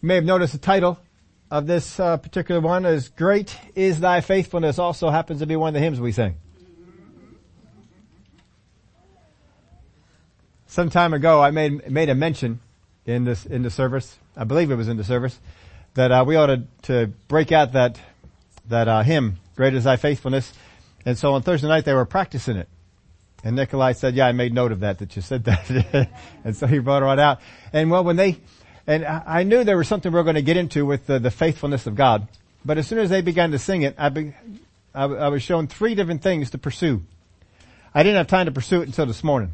[0.00, 0.96] You may have noticed the title
[1.50, 5.70] of this uh, particular one is Great is Thy Faithfulness also happens to be one
[5.70, 6.36] of the hymns we sing.
[10.68, 12.60] Some time ago I made, made a mention
[13.06, 15.36] in this, in the service, I believe it was in the service,
[15.94, 17.98] that uh, we ought to, to break out that,
[18.68, 20.52] that uh, hymn, Great is Thy Faithfulness.
[21.04, 22.68] And so on Thursday night they were practicing it.
[23.42, 26.08] And Nikolai said, yeah, I made note of that, that you said that.
[26.44, 27.40] and so he brought it right out.
[27.72, 28.38] And well, when they,
[28.88, 31.30] and I knew there was something we were going to get into with the, the
[31.30, 32.26] faithfulness of God.
[32.64, 34.32] But as soon as they began to sing it, I, be,
[34.94, 37.02] I, I was shown three different things to pursue.
[37.94, 39.52] I didn't have time to pursue it until this morning.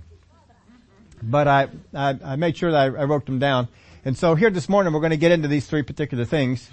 [1.20, 3.66] But I, I, I made sure that I, I, wrote them down.
[4.04, 6.70] And so here this morning we're going to get into these three particular things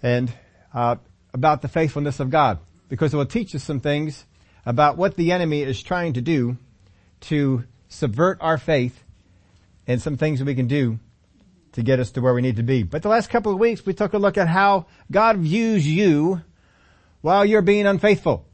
[0.00, 0.32] and,
[0.72, 0.96] uh,
[1.34, 2.60] about the faithfulness of God.
[2.88, 4.26] Because it will teach us some things
[4.64, 6.56] about what the enemy is trying to do
[7.22, 9.02] to subvert our faith
[9.88, 11.00] and some things we can do
[11.76, 12.82] to get us to where we need to be.
[12.82, 16.40] But the last couple of weeks we took a look at how God views you
[17.20, 18.46] while you're being unfaithful.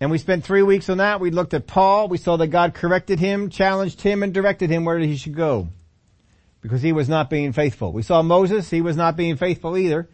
[0.00, 1.20] And we spent three weeks on that.
[1.20, 2.08] We looked at Paul.
[2.08, 5.68] We saw that God corrected him, challenged him, and directed him where he should go.
[6.62, 7.92] Because he was not being faithful.
[7.92, 8.70] We saw Moses.
[8.70, 10.08] He was not being faithful either.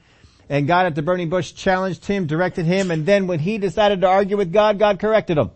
[0.48, 4.00] And God at the burning bush challenged him, directed him, and then when he decided
[4.00, 5.52] to argue with God, God corrected him.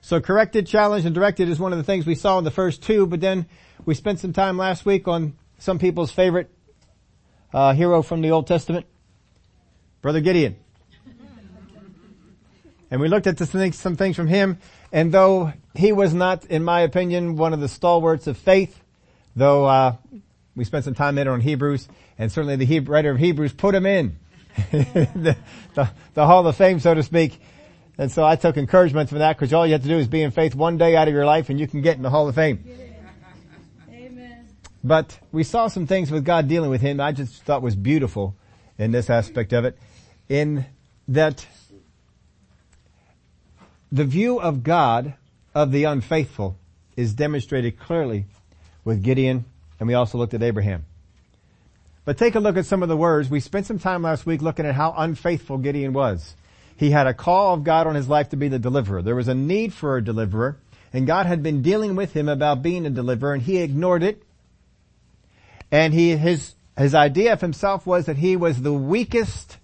[0.00, 2.82] So corrected, challenged, and directed is one of the things we saw in the first
[2.82, 3.46] two, but then
[3.84, 6.50] we spent some time last week on some people's favorite
[7.52, 8.86] uh, hero from the Old Testament,
[10.02, 10.56] Brother Gideon.
[12.90, 14.58] And we looked at things, some things from him,
[14.92, 18.82] and though he was not, in my opinion, one of the stalwarts of faith,
[19.36, 19.96] though uh,
[20.56, 21.86] we spent some time later on Hebrews,
[22.18, 24.16] and certainly the Hebrew, writer of Hebrews put him in
[24.72, 25.36] the,
[25.74, 27.38] the, the Hall of Fame, so to speak.
[27.98, 30.22] And so I took encouragement from that because all you have to do is be
[30.22, 32.28] in faith one day out of your life and you can get in the Hall
[32.28, 32.64] of Fame.
[33.90, 34.46] Amen.
[34.84, 38.36] But we saw some things with God dealing with him I just thought was beautiful
[38.78, 39.76] in this aspect of it.
[40.28, 40.64] In
[41.08, 41.44] that
[43.90, 45.14] the view of God
[45.52, 46.56] of the unfaithful
[46.96, 48.26] is demonstrated clearly
[48.84, 49.44] with Gideon
[49.80, 50.84] and we also looked at Abraham.
[52.04, 53.28] But take a look at some of the words.
[53.28, 56.36] We spent some time last week looking at how unfaithful Gideon was.
[56.78, 59.02] He had a call of God on his life to be the deliverer.
[59.02, 60.58] There was a need for a deliverer,
[60.92, 64.22] and God had been dealing with him about being a deliverer, and he ignored it.
[65.72, 69.58] And he, his, his idea of himself was that he was the weakest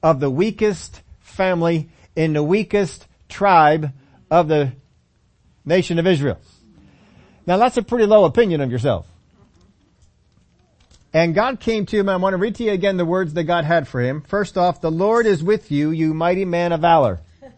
[0.00, 3.92] of the weakest family in the weakest tribe
[4.30, 4.72] of the
[5.64, 6.38] nation of Israel.
[7.46, 9.09] Now that's a pretty low opinion of yourself.
[11.12, 13.44] And God came to him, I want to read to you again the words that
[13.44, 14.22] God had for him.
[14.22, 17.20] First off, the Lord is with you, you mighty man of valor.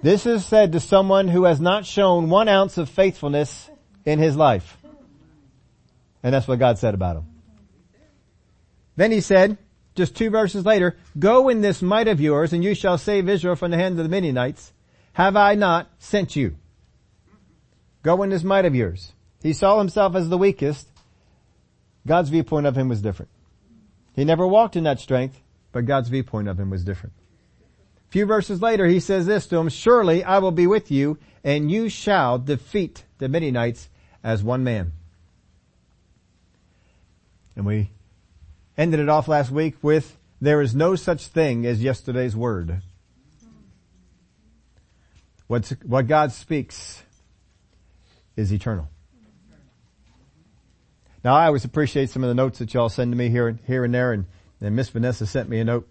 [0.00, 3.68] This is said to someone who has not shown one ounce of faithfulness
[4.04, 4.78] in his life.
[6.22, 7.24] And that's what God said about him.
[8.94, 9.58] Then he said,
[9.96, 13.56] just two verses later, go in this might of yours and you shall save Israel
[13.56, 14.72] from the hand of the Midianites.
[15.14, 16.56] Have I not sent you?
[18.04, 19.12] Go in this might of yours.
[19.42, 20.88] He saw himself as the weakest
[22.06, 23.30] God's viewpoint of him was different.
[24.14, 25.40] He never walked in that strength,
[25.72, 27.14] but God's viewpoint of him was different.
[28.08, 31.18] A few verses later, he says this to him, surely I will be with you
[31.44, 33.88] and you shall defeat the Midianites
[34.24, 34.92] as one man.
[37.54, 37.90] And we
[38.76, 42.80] ended it off last week with, there is no such thing as yesterday's word.
[45.48, 47.02] What's, what God speaks
[48.36, 48.88] is eternal.
[51.24, 53.58] Now I always appreciate some of the notes that y'all send to me here, and
[53.66, 54.26] here and there and,
[54.60, 55.88] then Miss Vanessa sent me a note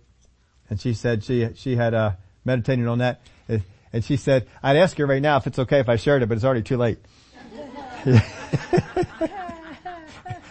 [0.70, 2.12] and she said she, she had, uh,
[2.44, 3.22] meditated on that
[3.94, 6.30] and she said, I'd ask her right now if it's okay if I shared it,
[6.30, 7.00] but it's already too late.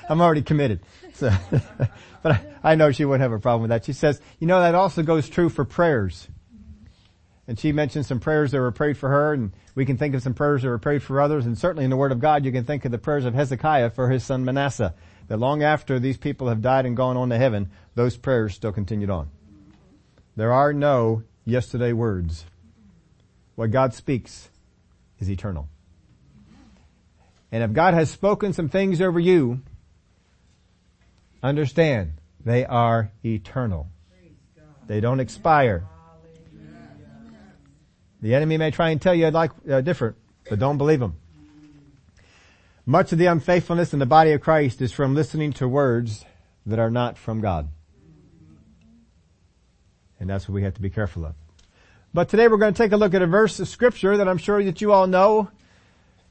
[0.08, 0.80] I'm already committed.
[1.14, 1.30] So,
[2.22, 3.84] but I, I know she wouldn't have a problem with that.
[3.84, 6.28] She says, you know, that also goes true for prayers.
[7.48, 10.22] And she mentioned some prayers that were prayed for her and we can think of
[10.22, 12.50] some prayers that were prayed for others, and certainly in the Word of God, you
[12.50, 14.94] can think of the prayers of Hezekiah for his son Manasseh.
[15.28, 18.72] That long after these people have died and gone on to heaven, those prayers still
[18.72, 19.28] continued on.
[20.34, 22.46] There are no yesterday words.
[23.54, 24.48] What God speaks
[25.18, 25.68] is eternal.
[27.52, 29.60] And if God has spoken some things over you,
[31.42, 32.12] understand
[32.44, 33.88] they are eternal.
[34.86, 35.84] They don't expire.
[38.20, 40.16] The enemy may try and tell you like uh, different,
[40.48, 41.14] but don't believe him.
[42.86, 46.24] Much of the unfaithfulness in the body of Christ is from listening to words
[46.64, 47.68] that are not from God.
[50.18, 51.34] And that's what we have to be careful of.
[52.14, 54.38] But today we're going to take a look at a verse of scripture that I'm
[54.38, 55.50] sure that you all know.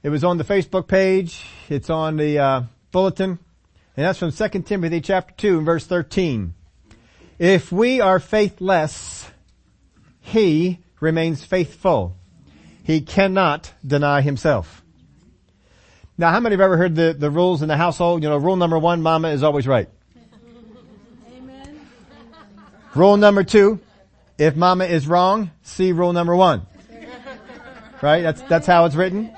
[0.02, 1.46] It was on the Facebook page.
[1.70, 3.38] It's on the uh, bulletin
[3.98, 6.54] And that's from 2 Timothy chapter 2 and verse 13.
[7.38, 9.28] If we are faithless,
[10.22, 12.18] he remains faithful.
[12.84, 14.82] He cannot deny himself.
[16.18, 18.24] Now, how many have ever heard the, the rules in the household?
[18.24, 19.88] You know, rule number one, mama is always right.
[21.38, 21.88] Amen.
[22.96, 23.80] Rule number two,
[24.40, 26.66] if mama is wrong, see rule number one.
[28.02, 28.22] Right?
[28.22, 29.32] That's, that's how it's written.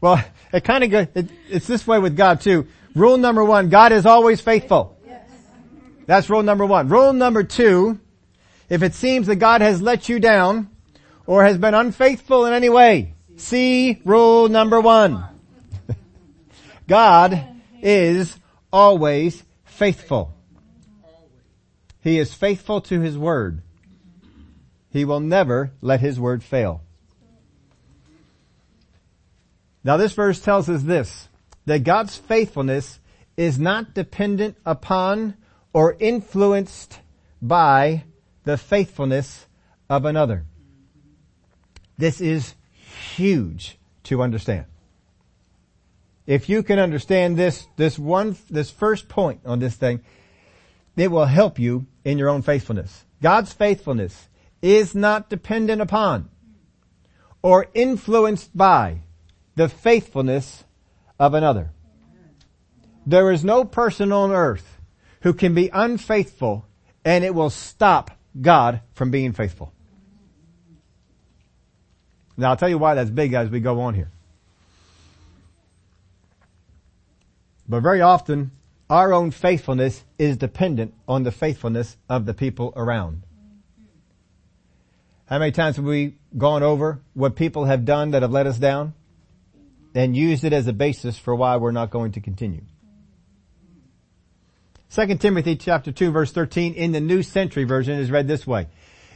[0.00, 0.22] Well,
[0.52, 2.68] it kind of goes, it, it's this way with God too.
[2.94, 4.96] Rule number one, God is always faithful.
[6.06, 6.88] That's rule number one.
[6.88, 8.00] Rule number two,
[8.70, 10.70] if it seems that God has let you down
[11.26, 15.24] or has been unfaithful in any way, see rule number one.
[16.88, 17.46] God
[17.82, 18.38] is
[18.72, 20.32] always faithful.
[22.02, 23.60] He is faithful to His word.
[24.90, 26.82] He will never let His word fail.
[29.82, 31.28] Now this verse tells us this,
[31.66, 33.00] that God's faithfulness
[33.36, 35.34] is not dependent upon
[35.72, 37.00] or influenced
[37.40, 38.04] by
[38.50, 39.46] the faithfulness
[39.88, 40.44] of another.
[41.96, 42.54] This is
[43.14, 44.64] huge to understand.
[46.26, 50.00] If you can understand this, this one, this first point on this thing,
[50.96, 53.04] it will help you in your own faithfulness.
[53.22, 54.28] God's faithfulness
[54.60, 56.28] is not dependent upon
[57.42, 59.02] or influenced by
[59.54, 60.64] the faithfulness
[61.20, 61.70] of another.
[63.06, 64.80] There is no person on earth
[65.20, 66.66] who can be unfaithful
[67.04, 69.72] and it will stop God from being faithful.
[72.36, 74.10] Now I'll tell you why that's big as we go on here.
[77.68, 78.50] But very often,
[78.88, 83.22] our own faithfulness is dependent on the faithfulness of the people around.
[85.26, 88.58] How many times have we gone over what people have done that have let us
[88.58, 88.94] down
[89.94, 92.62] and used it as a basis for why we're not going to continue?
[94.92, 98.66] 2 Timothy chapter 2 verse 13 in the New Century Version is read this way.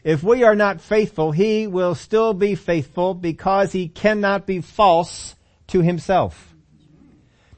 [0.04, 5.34] If we are not faithful, he will still be faithful because he cannot be false
[5.68, 6.54] to himself.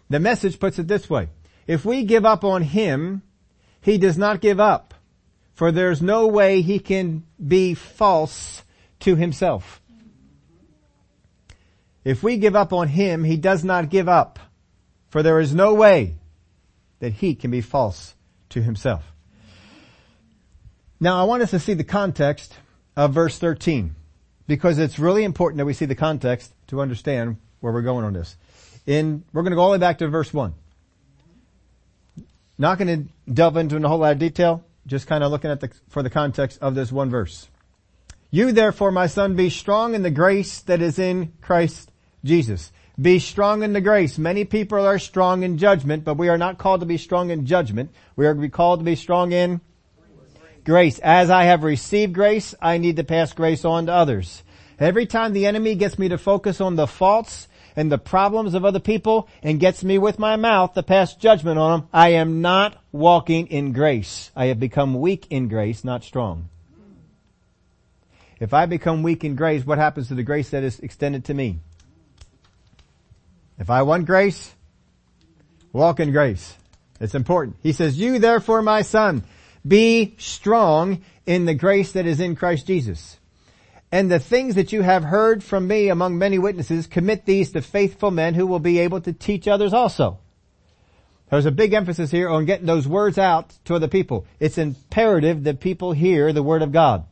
[0.09, 1.29] The message puts it this way.
[1.67, 3.21] If we give up on him,
[3.83, 4.95] he does not give up,
[5.53, 8.63] for there's no way he can be false
[9.01, 9.83] to himself.
[12.03, 14.39] If we give up on him, he does not give up,
[15.11, 16.17] for there is no way
[17.01, 18.15] that he can be false
[18.51, 19.13] to himself.
[20.99, 22.55] Now I want us to see the context
[22.97, 23.95] of verse 13
[24.47, 28.13] because it's really important that we see the context to understand where we're going on
[28.13, 28.37] this.
[28.87, 30.55] In, we're going to go all the way back to verse 1.
[32.59, 35.61] Not going to delve into a whole lot of detail, just kind of looking at
[35.61, 37.49] the, for the context of this one verse.
[38.31, 41.91] You therefore, my son, be strong in the grace that is in Christ
[42.25, 42.73] Jesus.
[43.01, 44.17] Be strong in the grace.
[44.17, 47.45] Many people are strong in judgment, but we are not called to be strong in
[47.45, 47.91] judgment.
[48.17, 49.61] We are called to be strong in
[50.65, 50.99] grace.
[51.01, 54.43] As I have received grace, I need to pass grace on to others.
[54.79, 58.65] Every time the enemy gets me to focus on the faults and the problems of
[58.65, 62.41] other people and gets me with my mouth to pass judgment on them, I am
[62.41, 64.31] not walking in grace.
[64.35, 66.49] I have become weak in grace, not strong.
[68.41, 71.35] If I become weak in grace, what happens to the grace that is extended to
[71.35, 71.61] me?
[73.59, 74.55] If I want grace,
[75.73, 76.57] walk in grace.
[77.01, 77.57] It's important.
[77.63, 79.25] He says, you therefore my son,
[79.67, 83.19] be strong in the grace that is in Christ Jesus.
[83.93, 87.63] And the things that you have heard from me among many witnesses, commit these to
[87.63, 90.19] faithful men who will be able to teach others also.
[91.31, 94.27] There's a big emphasis here on getting those words out to other people.
[94.39, 97.05] It's imperative that people hear the Word of God.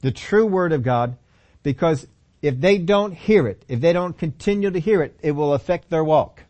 [0.00, 1.16] The true Word of God,
[1.62, 2.06] because
[2.40, 5.90] if they don't hear it, if they don't continue to hear it, it will affect
[5.90, 6.44] their walk.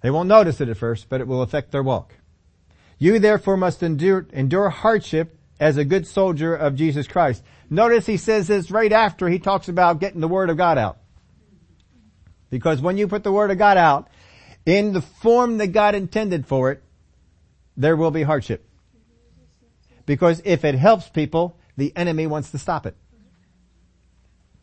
[0.00, 2.14] They won't notice it at first, but it will affect their walk.
[2.98, 7.42] You therefore must endure, endure hardship as a good soldier of Jesus Christ.
[7.68, 10.98] Notice he says this right after he talks about getting the Word of God out.
[12.48, 14.08] Because when you put the Word of God out,
[14.64, 16.82] in the form that God intended for it,
[17.76, 18.66] there will be hardship.
[20.06, 22.96] Because if it helps people, the enemy wants to stop it.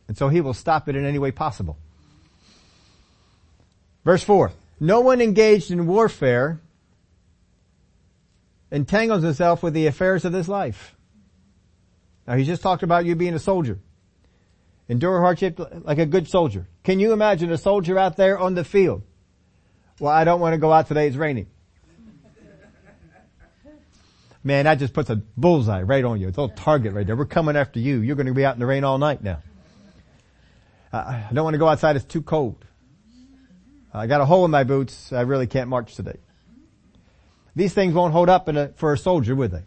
[0.08, 1.76] And so he will stop it in any way possible.
[4.04, 4.50] Verse 4.
[4.80, 6.60] No one engaged in warfare
[8.70, 10.94] entangles himself with the affairs of this life.
[12.26, 13.78] Now he just talked about you being a soldier.
[14.88, 16.66] Endure hardship like a good soldier.
[16.84, 19.02] Can you imagine a soldier out there on the field?
[20.00, 21.48] Well, I don't want to go out today, it's raining.
[24.44, 26.28] Man, that just puts a bullseye right on you.
[26.28, 27.16] It's a little target right there.
[27.16, 28.00] We're coming after you.
[28.00, 29.42] You're going to be out in the rain all night now.
[30.92, 31.96] I don't want to go outside.
[31.96, 32.64] It's too cold.
[33.92, 35.12] I got a hole in my boots.
[35.12, 36.18] I really can't march today.
[37.56, 39.64] These things won't hold up a, for a soldier, would they?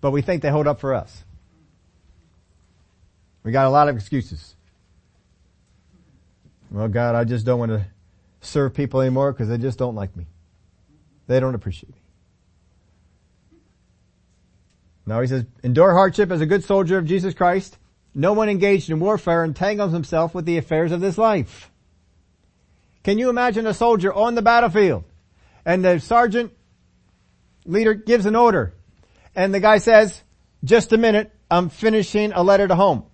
[0.00, 1.24] But we think they hold up for us.
[3.44, 4.54] We got a lot of excuses.
[6.70, 7.84] Well, God, I just don't want to
[8.40, 10.26] serve people anymore because they just don't like me.
[11.26, 12.00] They don't appreciate me.
[15.04, 17.76] Now he says, endure hardship as a good soldier of Jesus Christ.
[18.14, 21.70] No one engaged in warfare entangles himself with the affairs of this life.
[23.02, 25.04] Can you imagine a soldier on the battlefield
[25.64, 26.52] and the sergeant
[27.64, 28.74] leader gives an order
[29.34, 30.22] and the guy says,
[30.62, 33.04] just a minute, I'm finishing a letter to home.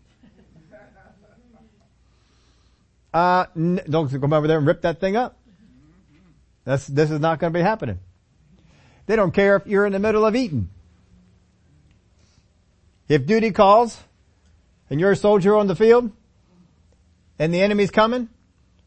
[3.15, 5.39] Uh, n- don't come over there and rip that thing up.
[6.65, 7.99] That's, this is not going to be happening.
[9.07, 10.69] They don't care if you're in the middle of eating.
[13.09, 13.99] If duty calls
[14.91, 16.11] and you're a soldier on the field
[17.39, 18.29] and the enemy's coming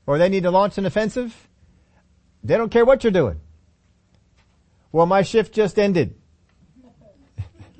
[0.05, 1.47] or they need to launch an offensive,
[2.43, 3.39] they don't care what you're doing.
[4.91, 6.15] Well, my shift just ended.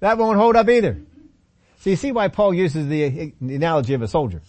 [0.00, 1.00] that won't hold up either.
[1.78, 4.42] So you see why Paul uses the, the analogy of a soldier.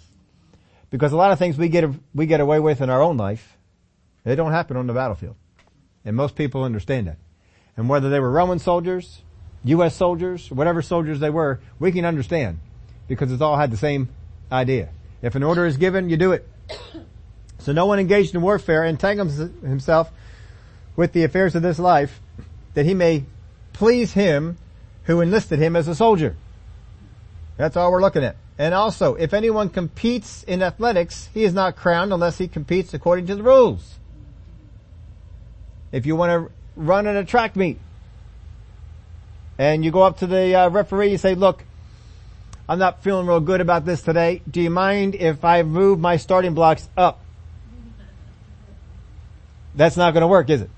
[0.90, 3.58] Because a lot of things we get, we get away with in our own life,
[4.24, 5.36] they don't happen on the battlefield.
[6.04, 7.18] And most people understand that.
[7.78, 9.22] And whether they were Roman soldiers,
[9.64, 9.96] U.S.
[9.96, 12.60] soldiers, whatever soldiers they were, we can understand
[13.08, 14.10] because it's all had the same
[14.52, 14.90] idea.
[15.22, 16.48] If an order is given, you do it.
[17.60, 20.12] So no one engaged in warfare entangles himself
[20.96, 22.20] with the affairs of this life
[22.74, 23.26] that he may
[23.72, 24.58] please him
[25.04, 26.36] who enlisted him as a soldier.
[27.58, 28.36] That's all we're looking at.
[28.58, 33.28] And also, if anyone competes in athletics, he is not crowned unless he competes according
[33.28, 34.00] to the rules.
[35.92, 37.80] If you want to run in a track meet,
[39.62, 41.64] and you go up to the uh, referee, you say, look,
[42.68, 44.42] I'm not feeling real good about this today.
[44.50, 47.20] Do you mind if I move my starting blocks up?
[49.76, 50.72] That's not going to work, is it?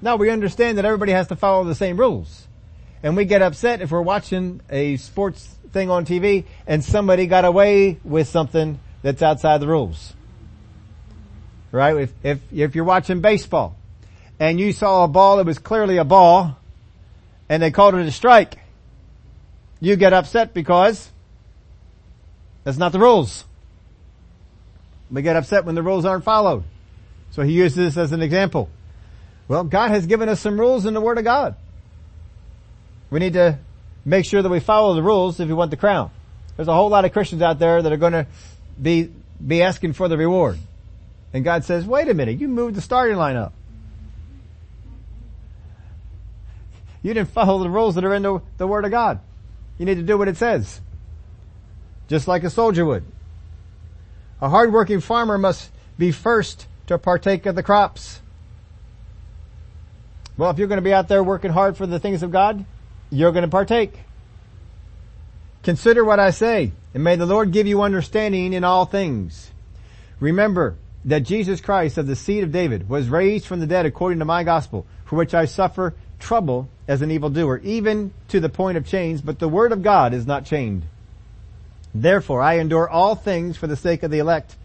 [0.00, 2.46] No, we understand that everybody has to follow the same rules.
[3.02, 7.44] And we get upset if we're watching a sports thing on TV and somebody got
[7.44, 10.14] away with something that's outside the rules.
[11.72, 11.96] Right?
[11.96, 13.74] If, if, if you're watching baseball
[14.38, 16.58] and you saw a ball that was clearly a ball
[17.54, 18.58] and they called it a strike,
[19.78, 21.08] you get upset because
[22.64, 23.44] that's not the rules.
[25.08, 26.64] We get upset when the rules aren't followed.
[27.30, 28.70] So he uses this as an example.
[29.46, 31.54] Well, God has given us some rules in the Word of God.
[33.08, 33.60] We need to
[34.04, 36.10] make sure that we follow the rules if we want the crown.
[36.56, 38.26] There's a whole lot of Christians out there that are going to
[38.82, 39.12] be,
[39.46, 40.58] be asking for the reward.
[41.32, 43.52] And God says, wait a minute, you moved the starting line up.
[47.04, 49.20] You didn't follow the rules that are in the, the Word of God.
[49.76, 50.80] You need to do what it says.
[52.08, 53.04] Just like a soldier would.
[54.40, 58.20] A hardworking farmer must be first to partake of the crops.
[60.38, 62.64] Well, if you're going to be out there working hard for the things of God,
[63.10, 64.00] you're going to partake.
[65.62, 69.50] Consider what I say, and may the Lord give you understanding in all things.
[70.20, 74.20] Remember that Jesus Christ of the seed of David was raised from the dead according
[74.20, 75.94] to my gospel, for which I suffer
[76.24, 80.14] trouble as an evildoer, even to the point of chains, but the word of God
[80.14, 80.82] is not chained.
[81.94, 84.56] Therefore I endure all things for the sake of the elect,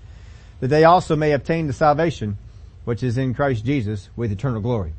[0.62, 2.38] that they also may obtain the salvation
[2.86, 4.94] which is in Christ Jesus with eternal glory.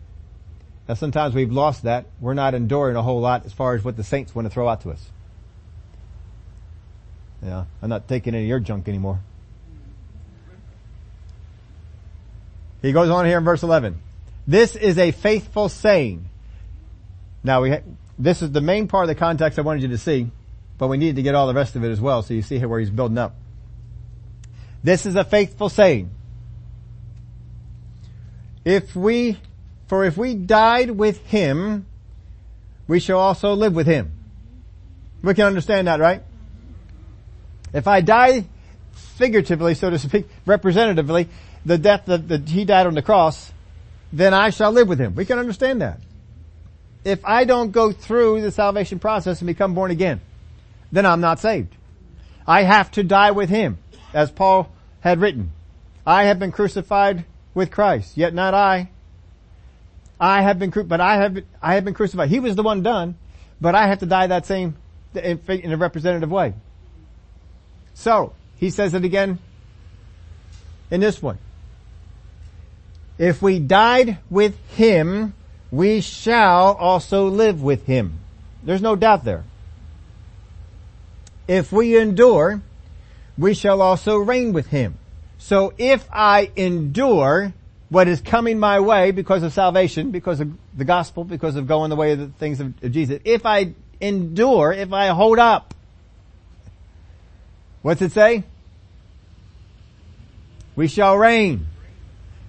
[0.89, 2.07] Now sometimes we've lost that.
[2.21, 4.69] We're not enduring a whole lot as far as what the saints want to throw
[4.69, 5.05] out to us.
[7.43, 9.19] Yeah, I'm not taking any of your junk anymore.
[12.83, 14.01] He goes on here in verse 11.
[14.47, 16.30] This is a faithful saying.
[17.43, 17.83] Now we, ha-
[18.19, 20.31] this is the main part of the context I wanted you to see,
[20.79, 22.59] but we need to get all the rest of it as well so you see
[22.59, 23.35] here where he's building up.
[24.83, 26.11] This is a faithful saying.
[28.65, 29.39] If we,
[29.87, 31.87] for if we died with him,
[32.87, 34.13] we shall also live with him.
[35.23, 36.23] We can understand that, right?
[37.73, 38.47] If I die
[38.93, 41.29] figuratively, so to speak, representatively,
[41.65, 43.53] the death that he died on the cross,
[44.13, 45.15] then I shall live with him.
[45.15, 46.01] We can understand that.
[47.05, 50.21] If I don't go through the salvation process and become born again,
[50.93, 51.75] then I'm not saved.
[52.47, 53.79] I have to die with him,
[54.13, 55.53] as Paul had written.
[56.07, 58.91] I have been crucified with Christ, yet not I.
[60.19, 62.29] I have been, but I have, I have been crucified.
[62.29, 63.17] He was the one done,
[63.61, 64.77] but I have to die that same,
[65.15, 66.55] in, in a representative way.
[67.95, 69.39] So, he says it again
[70.91, 71.39] in this one.
[73.17, 75.35] If we died with him,
[75.71, 78.19] we shall also live with him.
[78.63, 79.45] There's no doubt there.
[81.47, 82.61] If we endure,
[83.39, 84.99] we shall also reign with him.
[85.39, 87.53] So if I endure
[87.89, 91.91] what is coming my way because of salvation, because of the gospel, because of going
[91.91, 95.75] the way of the things of, Jesus, if I endure, if I hold up,
[97.83, 98.45] what's it say?
[100.77, 101.67] We shall reign.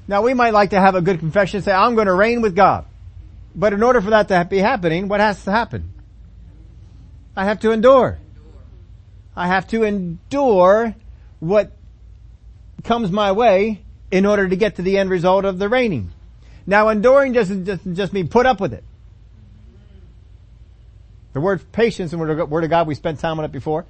[0.07, 2.55] Now we might like to have a good confession say, I'm going to reign with
[2.55, 2.85] God.
[3.55, 5.93] But in order for that to be happening, what has to happen?
[7.36, 8.17] I have to endure.
[9.36, 10.96] I have to endure
[11.39, 11.72] what
[12.84, 16.12] comes my way in order to get to the end result of the reigning.
[16.65, 18.84] Now enduring doesn't just, just mean put up with it.
[21.34, 23.86] The word patience and word of God, we spent time on it before,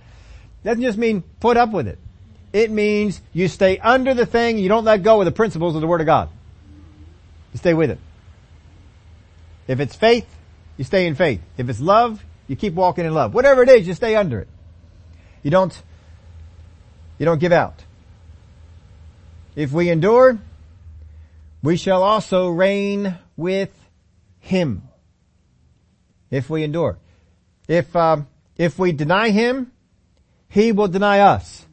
[0.63, 1.97] doesn't just mean put up with it.
[2.53, 5.81] It means you stay under the thing, you don't let go of the principles of
[5.81, 6.29] the word of God.
[7.53, 7.99] You stay with it.
[9.67, 10.27] If it's faith,
[10.77, 11.41] you stay in faith.
[11.57, 13.33] If it's love, you keep walking in love.
[13.33, 14.47] Whatever it is, you stay under it.
[15.43, 15.81] You don't,
[17.17, 17.83] you don't give out.
[19.55, 20.39] If we endure,
[21.61, 23.71] we shall also reign with
[24.39, 24.83] Him.
[26.29, 26.97] If we endure.
[27.67, 28.27] If, um,
[28.57, 29.71] if we deny Him,
[30.49, 31.65] He will deny us.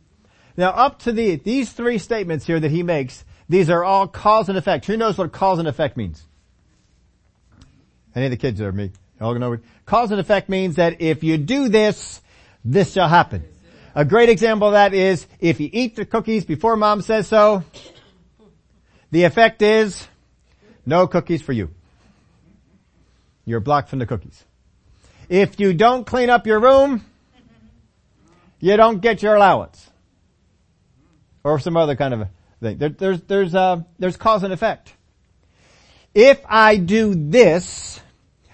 [0.57, 4.49] Now up to the, these three statements here that He makes, these are all cause
[4.49, 4.87] and effect.
[4.87, 6.27] Who knows what cause and effect means?
[8.19, 8.91] Any of the kids or me?
[9.21, 12.21] All know cause and effect means that if you do this,
[12.65, 13.45] this shall happen.
[13.95, 17.63] A great example of that is if you eat the cookies before mom says so,
[19.13, 20.09] the effect is
[20.85, 21.71] no cookies for you.
[23.45, 24.45] You're blocked from the cookies.
[25.29, 27.05] If you don't clean up your room,
[28.59, 29.89] you don't get your allowance.
[31.45, 32.29] Or some other kind of
[32.61, 32.79] thing.
[32.79, 34.93] There, there's, there's, uh, there's cause and effect.
[36.17, 38.01] If I do this,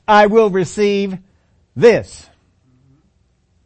[0.06, 1.18] I will receive
[1.74, 2.28] this.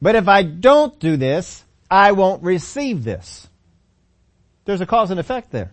[0.01, 3.49] But if I don't do this, I won't receive this.
[4.65, 5.73] There's a cause and effect there.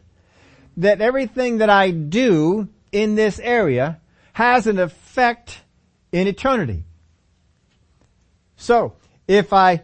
[0.77, 3.99] That everything that I do in this area
[4.33, 5.59] has an effect
[6.11, 6.83] in eternity.
[8.57, 8.93] So,
[9.27, 9.83] if I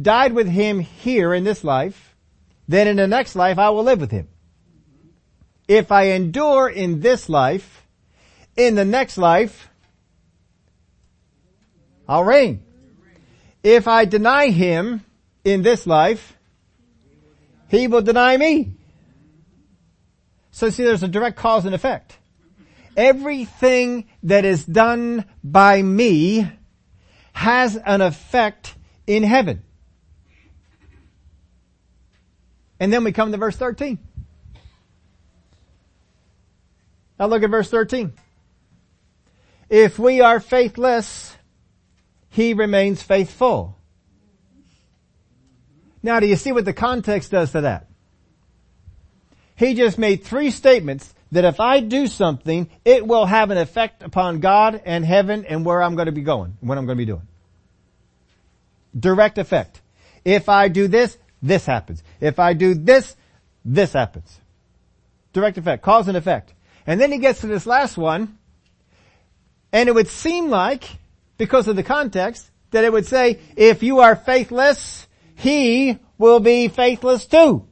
[0.00, 2.16] died with Him here in this life,
[2.68, 4.28] then in the next life I will live with Him.
[5.68, 7.86] If I endure in this life,
[8.56, 9.68] in the next life,
[12.08, 12.62] I'll reign.
[13.62, 15.02] If I deny Him,
[15.46, 16.36] in this life,
[17.68, 18.72] he will deny me.
[20.50, 22.18] So see, there's a direct cause and effect.
[22.96, 26.50] Everything that is done by me
[27.32, 28.74] has an effect
[29.06, 29.62] in heaven.
[32.80, 34.00] And then we come to verse 13.
[37.20, 38.12] Now look at verse 13.
[39.70, 41.35] If we are faithless,
[42.36, 43.76] he remains faithful
[46.06, 47.88] now do you see what the context does to that?
[49.56, 54.04] He just made three statements that if I do something, it will have an effect
[54.04, 57.02] upon God and heaven and where I'm going to be going, what I'm going to
[57.02, 57.26] be doing.
[58.96, 59.80] Direct effect.
[60.24, 62.04] If I do this, this happens.
[62.20, 63.16] If I do this,
[63.64, 64.38] this happens.
[65.32, 66.54] Direct effect, cause and effect.
[66.86, 68.38] And then he gets to this last one,
[69.72, 70.84] and it would seem like,
[71.38, 76.68] because of the context, that it would say, if you are faithless, he will be
[76.68, 77.66] faithless too.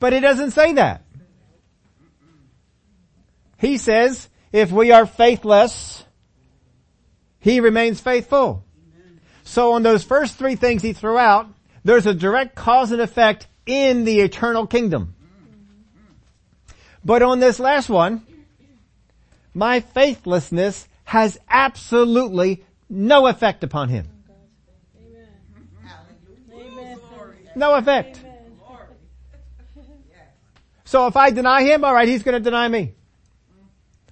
[0.00, 1.02] But it doesn't say that.
[3.58, 6.04] He says, if we are faithless,
[7.40, 8.64] he remains faithful.
[9.42, 11.48] So on those first three things he threw out,
[11.84, 15.14] there's a direct cause and effect in the eternal kingdom.
[17.04, 18.22] But on this last one,
[19.54, 24.06] my faithlessness has absolutely no effect upon him.
[27.56, 28.22] No effect.
[30.84, 32.92] So if I deny him, alright, he's gonna deny me.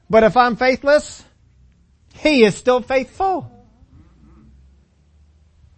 [0.09, 1.23] But if I'm faithless,
[2.15, 3.53] he is still faithful.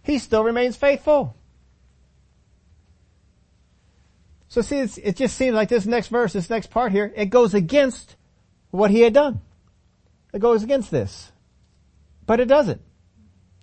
[0.03, 1.35] He still remains faithful.
[4.47, 7.53] So see, it just seems like this next verse, this next part here, it goes
[7.53, 8.15] against
[8.71, 9.41] what he had done.
[10.33, 11.31] It goes against this.
[12.25, 12.81] But it doesn't.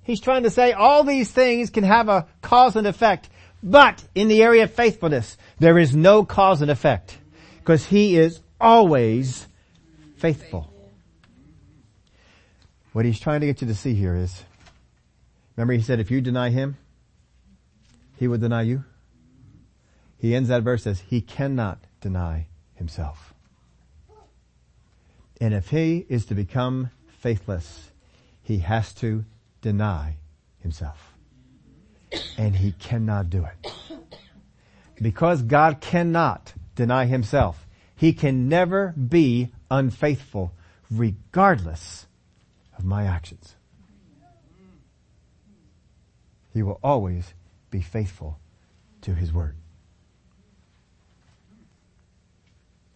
[0.02, 3.28] He's trying to say all these things can have a cause and effect.
[3.62, 7.18] But in the area of faithfulness, there is no cause and effect
[7.58, 9.46] because he is always
[10.16, 10.72] faithful.
[12.92, 14.44] What he's trying to get you to see here is,
[15.56, 16.76] remember he said if you deny him,
[18.16, 18.84] he will deny you.
[20.18, 23.34] He ends that verse as he cannot deny himself.
[25.40, 27.90] And if he is to become faithless,
[28.42, 29.24] he has to
[29.60, 30.16] deny
[30.60, 31.14] himself
[32.38, 33.72] and he cannot do it.
[35.00, 37.66] Because God cannot deny himself.
[37.94, 40.52] He can never be unfaithful
[40.90, 42.06] regardless
[42.78, 43.56] of my actions.
[46.52, 47.34] He will always
[47.70, 48.38] be faithful
[49.02, 49.56] to his word.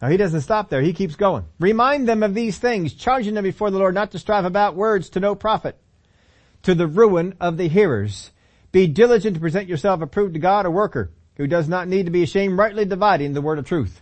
[0.01, 0.81] Now he doesn't stop there.
[0.81, 1.45] He keeps going.
[1.59, 5.09] Remind them of these things, charging them before the Lord not to strive about words
[5.11, 5.77] to no profit,
[6.63, 8.31] to the ruin of the hearers.
[8.71, 12.11] Be diligent to present yourself approved to God, a worker who does not need to
[12.11, 14.01] be ashamed, rightly dividing the word of truth.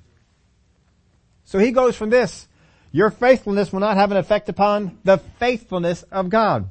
[1.44, 2.48] So he goes from this,
[2.92, 6.70] your faithfulness will not have an effect upon the faithfulness of God.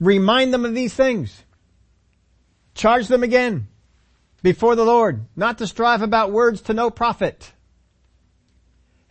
[0.00, 1.42] Remind them of these things.
[2.74, 3.68] Charge them again
[4.42, 7.52] before the Lord, not to strive about words to no profit.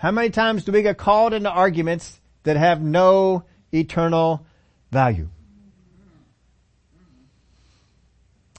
[0.03, 4.45] How many times do we get called into arguments that have no eternal
[4.91, 5.29] value?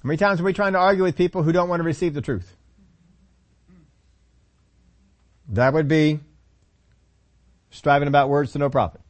[0.03, 2.15] How many times are we trying to argue with people who don't want to receive
[2.15, 2.51] the truth?
[5.51, 6.21] That would be
[7.69, 9.03] striving about words to no profit.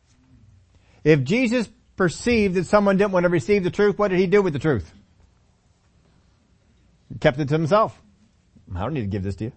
[1.04, 4.42] If Jesus perceived that someone didn't want to receive the truth, what did he do
[4.42, 4.92] with the truth?
[7.12, 7.96] He kept it to himself.
[8.74, 9.52] I don't need to give this to you.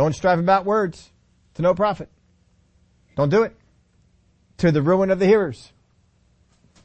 [0.00, 1.10] Don't strive about words
[1.56, 2.08] to no profit.
[3.16, 3.54] Don't do it.
[4.56, 5.72] To the ruin of the hearers.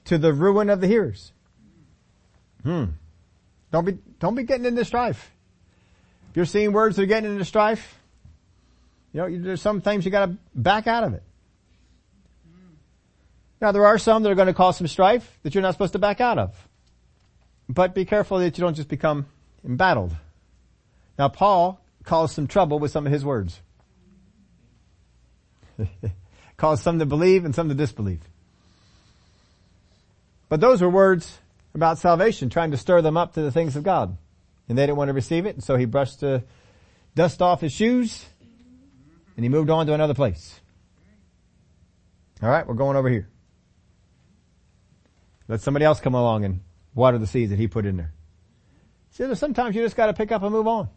[0.06, 1.32] To the ruin of the hearers.
[2.64, 2.88] Hmm.
[3.72, 5.32] Don't be, don't be getting into strife.
[6.30, 7.98] If you're seeing words that are getting into strife,
[9.14, 11.24] you know, there's some things you gotta back out of it.
[13.62, 15.94] Now there are some that are going to cause some strife that you're not supposed
[15.94, 16.68] to back out of.
[17.70, 19.28] But be careful that you don't just become
[19.64, 20.14] embattled.
[21.18, 23.60] Now Paul caused some trouble with some of his words.
[26.58, 28.22] caused some to believe and some to disbelieve.
[30.48, 31.40] But those were words
[31.74, 34.18] about salvation, trying to stir them up to the things of God.
[34.70, 36.44] And they didn't want to receive it, and so he brushed the
[37.16, 38.26] dust off his shoes,
[39.36, 40.60] and he moved on to another place.
[42.42, 43.28] Alright, we're going over here.
[45.48, 46.62] Let somebody else come along and
[46.94, 48.12] water the seeds that he put in there.
[49.12, 50.90] See, sometimes you just gotta pick up and move on.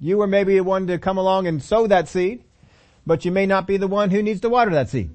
[0.00, 2.44] You were maybe the one to come along and sow that seed,
[3.06, 5.10] but you may not be the one who needs to water that seed.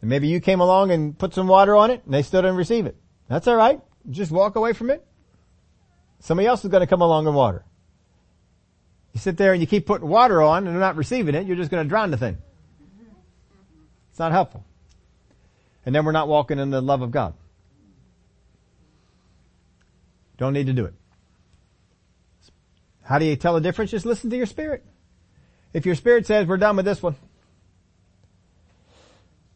[0.00, 2.56] And maybe you came along and put some water on it and they still didn't
[2.56, 2.96] receive it.
[3.28, 3.80] That's alright.
[4.10, 5.06] Just walk away from it.
[6.20, 7.64] Somebody else is going to come along and water.
[9.12, 11.56] You sit there and you keep putting water on and they're not receiving it, you're
[11.56, 12.38] just going to drown the thing.
[14.10, 14.64] It's not helpful.
[15.84, 17.34] And then we're not walking in the love of God.
[20.36, 20.94] Don't need to do it.
[23.10, 23.90] How do you tell the difference?
[23.90, 24.84] Just listen to your spirit.
[25.72, 27.16] If your spirit says we're done with this one,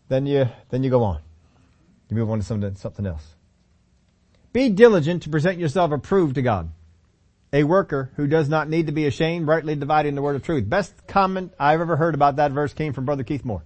[0.08, 1.20] then you, then you go on.
[2.08, 3.24] You move on to something, something else.
[4.52, 6.72] Be diligent to present yourself approved to God.
[7.52, 10.68] A worker who does not need to be ashamed, rightly dividing the word of truth.
[10.68, 13.62] Best comment I've ever heard about that verse came from Brother Keith Moore.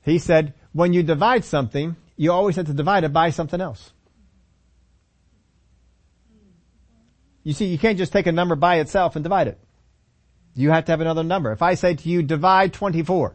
[0.00, 3.92] He said, when you divide something, you always have to divide it by something else.
[7.44, 9.58] You see, you can't just take a number by itself and divide it.
[10.54, 11.52] You have to have another number.
[11.52, 13.34] If I say to you, divide 24,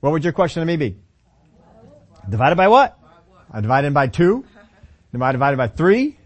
[0.00, 0.96] what would your question to me be?
[2.28, 2.98] Divided by what?
[3.50, 4.44] I divide it by two.
[5.14, 6.18] Am I divided by three?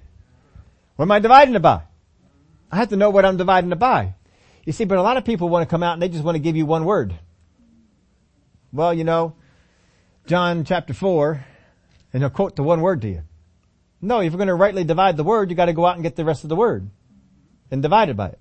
[0.96, 1.82] What am I dividing it by?
[2.70, 4.14] I have to know what I'm dividing it by.
[4.64, 6.34] You see, but a lot of people want to come out and they just want
[6.34, 7.14] to give you one word.
[8.72, 9.34] Well, you know,
[10.26, 11.44] John chapter four,
[12.12, 13.22] and they'll quote the one word to you.
[14.02, 16.02] No, if you're going to rightly divide the word, you got to go out and
[16.02, 16.90] get the rest of the word
[17.70, 18.38] and divide it by it.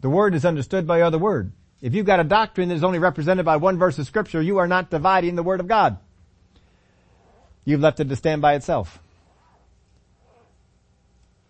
[0.00, 1.52] The word is understood by other word.
[1.82, 4.58] If you've got a doctrine that is only represented by one verse of scripture, you
[4.58, 5.98] are not dividing the word of God.
[7.66, 8.98] You've left it to stand by itself.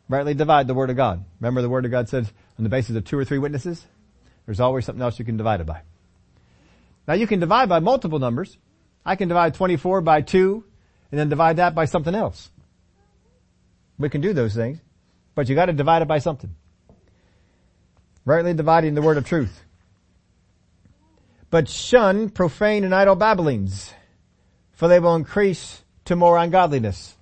[0.08, 1.24] Rightly divide the word of God.
[1.38, 3.84] Remember the word of God says on the basis of two or three witnesses,
[4.44, 5.82] there's always something else you can divide it by.
[7.06, 8.58] Now you can divide by multiple numbers.
[9.06, 10.64] I can divide 24 by 2
[11.12, 12.50] and then divide that by something else.
[14.00, 14.78] We can do those things,
[15.34, 16.54] but you gotta divide it by something.
[18.24, 19.62] Rightly dividing the word of truth.
[21.50, 23.92] But shun profane and idle babblings,
[24.72, 27.14] for they will increase to more ungodliness.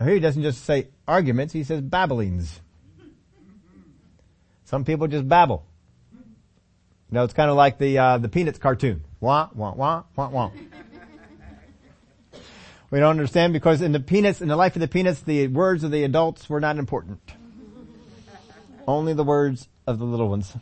[0.00, 2.60] Now here he doesn't just say arguments, he says babblings.
[4.64, 5.64] Some people just babble.
[6.12, 9.04] You know, it's kind of like the, uh, the Peanuts cartoon.
[9.20, 10.50] Wah, wah, wah, wah, wah.
[12.90, 15.84] We don't understand because in the peanuts, in the life of the peanuts, the words
[15.84, 17.20] of the adults were not important.
[18.86, 20.52] Only the words of the little ones.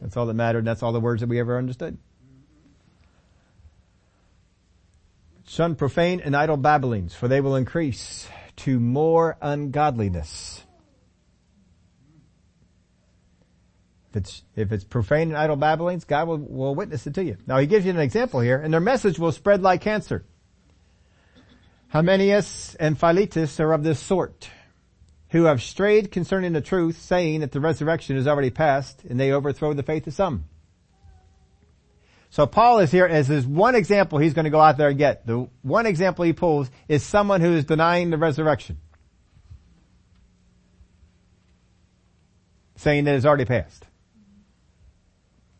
[0.00, 0.58] That's all that mattered.
[0.58, 1.98] And that's all the words that we ever understood.
[5.48, 10.62] Shun profane and idle babblings, for they will increase to more ungodliness.
[14.10, 17.38] If it's, if it's profane and idle babblings, God will, will witness it to you.
[17.46, 20.24] Now he gives you an example here, and their message will spread like cancer.
[21.88, 24.50] Hymenaeus and Philetus are of this sort,
[25.30, 29.32] who have strayed concerning the truth, saying that the resurrection is already past, and they
[29.32, 30.44] overthrow the faith of some.
[32.30, 34.98] So Paul is here as his one example he's going to go out there and
[34.98, 35.26] get.
[35.26, 38.76] The one example he pulls is someone who is denying the resurrection.
[42.76, 43.86] Saying that it's already passed.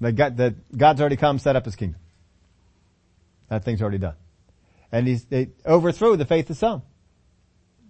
[0.00, 2.00] That God's already come, set up his kingdom.
[3.48, 4.14] That thing's already done.
[4.90, 6.82] And he's, they overthrew the faith of some.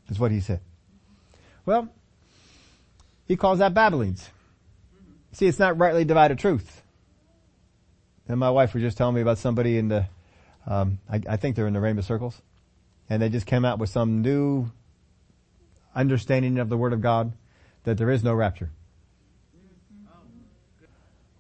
[0.09, 0.61] That's what he said.
[1.65, 1.89] Well,
[3.27, 4.29] he calls that babblings.
[5.33, 6.83] See, it's not rightly divided truth.
[8.27, 10.07] And my wife was just telling me about somebody in the,
[10.67, 12.41] um, I, I think they're in the Rainbow Circles,
[13.09, 14.71] and they just came out with some new
[15.95, 17.33] understanding of the Word of God
[17.85, 18.71] that there is no rapture.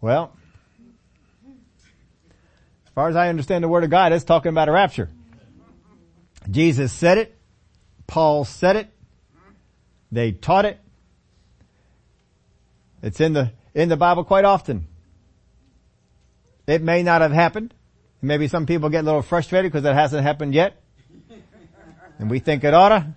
[0.00, 0.32] Well,
[2.86, 5.08] as far as I understand the Word of God, it's talking about a rapture.
[6.50, 7.36] Jesus said it.
[8.06, 8.90] Paul said it.
[10.10, 10.80] They taught it.
[13.02, 14.86] It's in the, in the Bible quite often.
[16.66, 17.74] It may not have happened.
[18.20, 20.82] Maybe some people get a little frustrated because it hasn't happened yet.
[22.18, 23.14] And we think it oughta.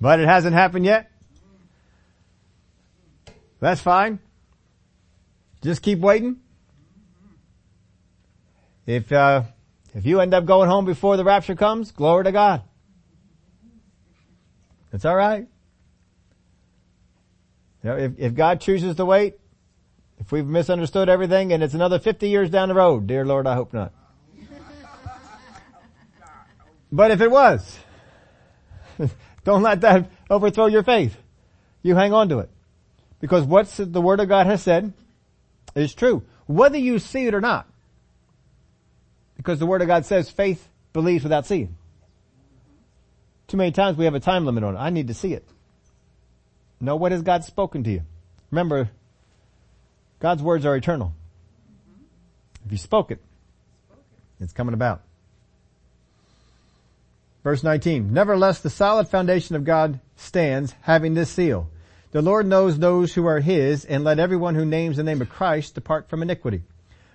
[0.00, 1.10] But it hasn't happened yet.
[3.58, 4.20] That's fine.
[5.62, 6.36] Just keep waiting.
[8.86, 9.42] If, uh,
[9.94, 12.62] if you end up going home before the rapture comes, glory to God.
[14.92, 15.46] It's alright.
[17.82, 19.38] You know, if, if God chooses to wait,
[20.18, 23.54] if we've misunderstood everything and it's another 50 years down the road, dear Lord, I
[23.54, 23.92] hope not.
[26.92, 27.78] But if it was,
[29.44, 31.16] don't let that overthrow your faith.
[31.82, 32.50] You hang on to it.
[33.20, 34.92] Because what the Word of God has said
[35.74, 36.24] is true.
[36.46, 37.68] Whether you see it or not.
[39.40, 41.74] Because the Word of God says faith believes without seeing.
[43.48, 44.78] Too many times we have a time limit on it.
[44.78, 45.48] I need to see it.
[46.78, 48.02] No, what has God spoken to you?
[48.50, 48.90] Remember,
[50.18, 51.14] God's words are eternal.
[52.66, 53.18] If you spoke it,
[54.40, 55.00] it's coming about.
[57.42, 61.70] Verse 19, nevertheless the solid foundation of God stands having this seal.
[62.10, 65.30] The Lord knows those who are his and let everyone who names the name of
[65.30, 66.60] Christ depart from iniquity.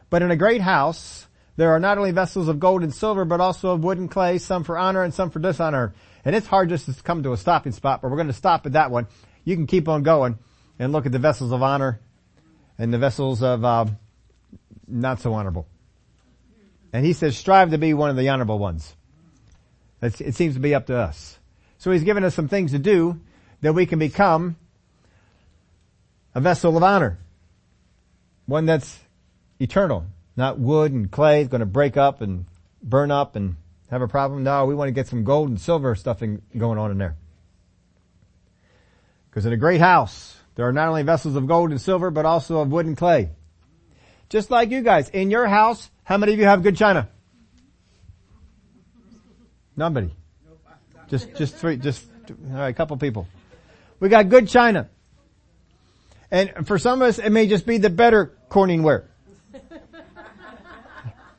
[0.10, 3.40] But in a great house, there are not only vessels of gold and silver, but
[3.40, 5.94] also of wood and clay, some for honor and some for dishonor.
[6.26, 8.66] And it's hard just to come to a stopping spot, but we're going to stop
[8.66, 9.08] at that one.
[9.44, 10.38] You can keep on going
[10.80, 12.02] and look at the vessels of honor
[12.78, 13.86] and the vessels of uh,
[14.88, 15.68] not so honorable.
[16.92, 18.96] And he says, strive to be one of the honorable ones.
[20.02, 21.40] It's, it seems to be up to us.
[21.78, 23.20] So he's given us some things to do
[23.62, 24.58] that we can become
[26.34, 27.18] a vessel of honor.
[28.46, 29.00] One that's
[29.60, 32.46] eternal, not wood and clay is going to break up and
[32.82, 33.56] burn up and
[33.90, 34.44] have a problem.
[34.44, 37.16] No, we want to get some gold and silver stuffing going on in there.
[39.30, 42.26] Because in a great house, there are not only vessels of gold and silver, but
[42.26, 43.30] also of wood and clay.
[44.30, 47.10] Just like you guys, in your house, how many of you have good china?
[49.76, 50.10] Nobody.
[51.10, 52.06] Just, just three, just,
[52.52, 53.28] all right, a couple people.
[54.00, 54.90] We got good china.
[56.32, 59.06] And for some of us, it may just be the better Corningware.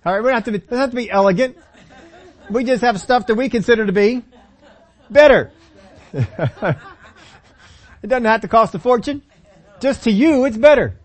[0.07, 1.59] All right, we don't have to be, doesn't have to be elegant.
[2.49, 4.23] We just have stuff that we consider to be
[5.11, 5.51] better.
[8.03, 9.23] It doesn't have to cost a fortune.
[9.81, 10.97] Just to you, it's better.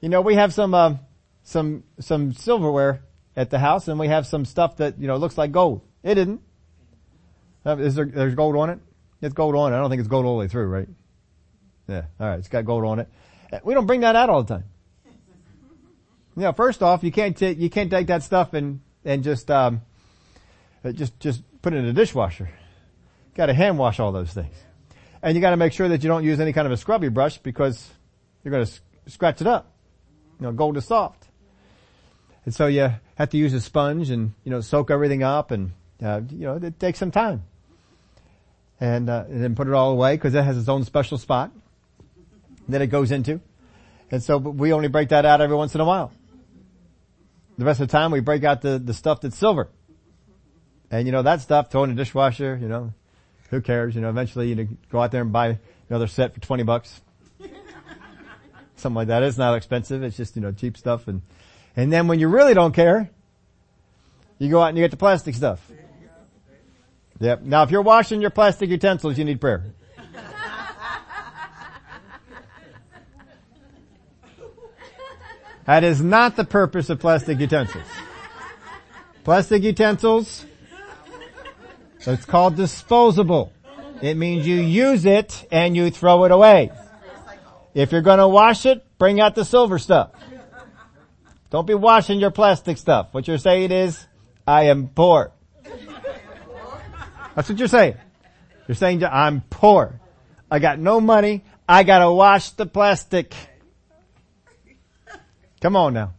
[0.00, 0.96] You know, we have some, uh,
[1.42, 3.00] some, some silverware
[3.34, 5.80] at the house and we have some stuff that, you know, looks like gold.
[6.04, 6.40] It isn't.
[7.64, 8.78] Uh, is there, there's gold on it?
[9.20, 9.76] It's gold on it.
[9.76, 10.88] I don't think it's gold all the way through, right?
[11.88, 12.04] Yeah.
[12.20, 12.38] Alright.
[12.38, 13.08] It's got gold on it.
[13.52, 14.64] Uh, we don't bring that out all the time.
[16.36, 19.50] You know, first off, you can't t- you can't take that stuff and, and just,
[19.50, 19.80] um,
[20.84, 22.44] uh, just, just put it in a dishwasher.
[22.44, 24.54] You Got to hand wash all those things.
[25.22, 27.38] And you gotta make sure that you don't use any kind of a scrubby brush
[27.38, 27.90] because
[28.44, 28.68] you're gonna
[29.08, 29.72] scratch it up.
[30.38, 31.24] You know, gold is soft.
[32.44, 35.72] And so you have to use a sponge and, you know, soak everything up and,
[36.02, 37.42] uh, you know, it takes some time.
[38.78, 41.50] And, uh, and then put it all away because it has its own special spot
[42.68, 43.40] that it goes into.
[44.10, 46.12] And so we only break that out every once in a while.
[47.58, 49.68] The rest of the time we break out the, the stuff that's silver.
[50.90, 52.92] And you know, that stuff, throw in the dishwasher, you know,
[53.50, 53.94] who cares?
[53.94, 57.00] You know, eventually you go out there and buy another set for 20 bucks.
[58.76, 59.22] Something like that.
[59.22, 60.02] It's not expensive.
[60.02, 61.08] It's just, you know, cheap stuff.
[61.08, 61.22] And,
[61.74, 63.10] and then when you really don't care,
[64.38, 65.66] You go out and you get the plastic stuff.
[67.20, 67.42] Yep.
[67.42, 69.64] Now if you're washing your plastic utensils, you need prayer.
[75.66, 77.86] That is not the purpose of plastic utensils.
[79.24, 80.46] Plastic utensils,
[82.06, 83.52] it's called disposable.
[84.00, 86.70] It means you use it and you throw it away.
[87.74, 90.10] If you're gonna wash it, bring out the silver stuff.
[91.50, 93.08] Don't be washing your plastic stuff.
[93.12, 94.06] What you're saying is,
[94.46, 95.32] I am poor.
[97.34, 97.96] That's what you're saying.
[98.68, 100.00] You're saying, I'm poor.
[100.50, 101.44] I got no money.
[101.68, 103.34] I gotta wash the plastic.
[105.66, 106.14] Come on now.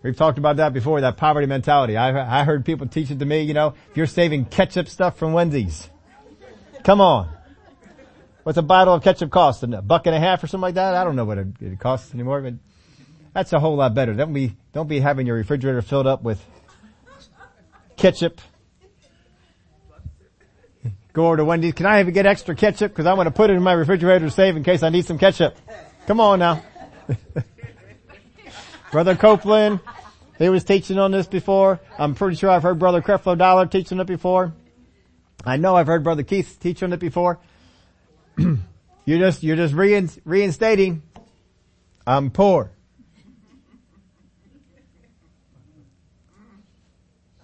[0.00, 1.96] We've talked about that before, that poverty mentality.
[1.96, 5.18] I, I heard people teach it to me, you know, if you're saving ketchup stuff
[5.18, 5.90] from Wendy's.
[6.84, 7.30] Come on.
[8.44, 9.64] What's a bottle of ketchup cost?
[9.64, 10.94] A buck and a half or something like that?
[10.94, 12.54] I don't know what it, costs anymore, but
[13.34, 14.14] that's a whole lot better.
[14.14, 16.40] Don't be, don't be having your refrigerator filled up with
[17.96, 18.40] ketchup.
[21.12, 21.74] Go over to Wendy's.
[21.74, 22.94] Can I have get extra ketchup?
[22.94, 25.06] Cause I want to put it in my refrigerator to save in case I need
[25.06, 25.56] some ketchup.
[26.06, 26.62] Come on now.
[28.92, 29.80] Brother Copeland,
[30.38, 31.80] he was teaching on this before.
[31.98, 34.52] I'm pretty sure I've heard Brother Creflo Dollar teaching it before.
[35.44, 37.38] I know I've heard Brother Keith teach on it before.
[38.38, 41.02] you're just, you're just reinstating,
[42.06, 42.70] I'm poor.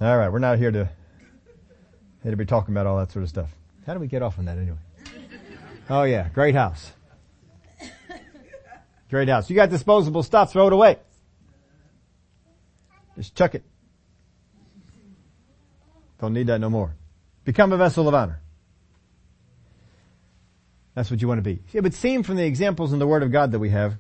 [0.01, 0.91] All right, we're not here to,
[2.23, 3.51] here to be talking about all that sort of stuff.
[3.87, 4.77] How do we get off on that anyway?
[5.89, 6.93] Oh yeah, great house.
[9.11, 9.49] Great house.
[9.49, 10.99] You got disposable stuff, throw it away.
[13.17, 13.65] Just chuck it.
[16.21, 16.95] Don't need that no more.
[17.45, 18.41] Become a vessel of honor.
[20.95, 21.61] That's what you want to be.
[21.73, 23.99] It would seem from the examples in the Word of God that we have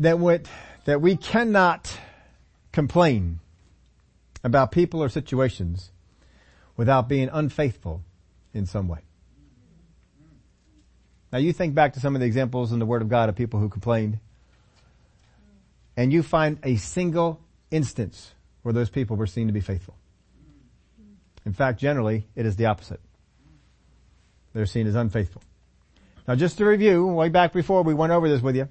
[0.00, 0.48] that what,
[0.86, 1.98] that we cannot
[2.72, 3.38] complain
[4.42, 5.90] about people or situations
[6.76, 8.02] without being unfaithful
[8.54, 9.00] in some way.
[11.32, 13.36] Now you think back to some of the examples in the Word of God of
[13.36, 14.18] people who complained
[15.96, 17.40] and you find a single
[17.70, 19.94] instance where those people were seen to be faithful.
[21.44, 23.00] In fact, generally, it is the opposite.
[24.52, 25.42] They're seen as unfaithful.
[26.26, 28.68] Now just to review, way back before we went over this with you,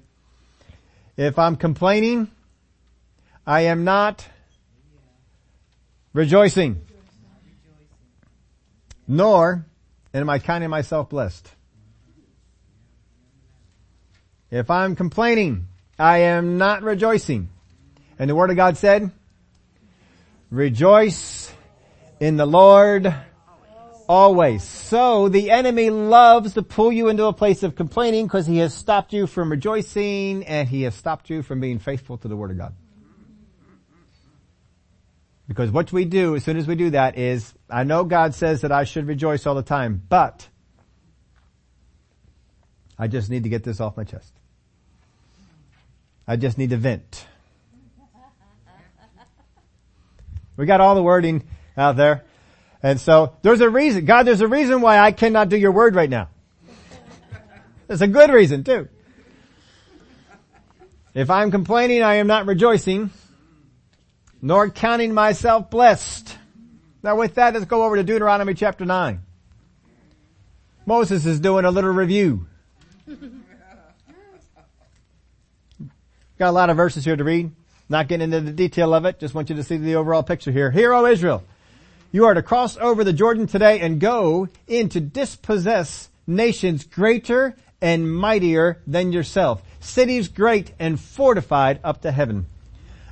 [1.16, 2.30] if I'm complaining,
[3.46, 4.26] I am not
[6.12, 6.82] rejoicing.
[9.06, 9.66] Nor
[10.14, 11.48] am I counting myself blessed.
[14.50, 17.48] If I'm complaining, I am not rejoicing.
[18.18, 19.10] And the word of God said,
[20.50, 21.52] rejoice
[22.18, 23.14] in the Lord
[24.08, 24.64] always.
[24.64, 28.74] So the enemy loves to pull you into a place of complaining because he has
[28.74, 32.50] stopped you from rejoicing and he has stopped you from being faithful to the word
[32.50, 32.74] of God.
[35.46, 38.62] Because what we do as soon as we do that is, I know God says
[38.62, 40.48] that I should rejoice all the time, but
[42.98, 44.39] I just need to get this off my chest.
[46.30, 47.26] I just need to vent.
[50.56, 51.42] We got all the wording
[51.76, 52.22] out there.
[52.84, 55.96] And so there's a reason, God, there's a reason why I cannot do your word
[55.96, 56.28] right now.
[57.88, 58.88] There's a good reason too.
[61.14, 63.10] If I'm complaining, I am not rejoicing,
[64.40, 66.38] nor counting myself blessed.
[67.02, 69.20] Now with that, let's go over to Deuteronomy chapter 9.
[70.86, 72.46] Moses is doing a little review.
[76.40, 77.52] Got a lot of verses here to read.
[77.90, 79.18] Not getting into the detail of it.
[79.18, 80.70] Just want you to see the overall picture here.
[80.70, 81.44] Hear, O Israel.
[82.12, 87.54] You are to cross over the Jordan today and go in to dispossess nations greater
[87.82, 89.62] and mightier than yourself.
[89.80, 92.46] Cities great and fortified up to heaven.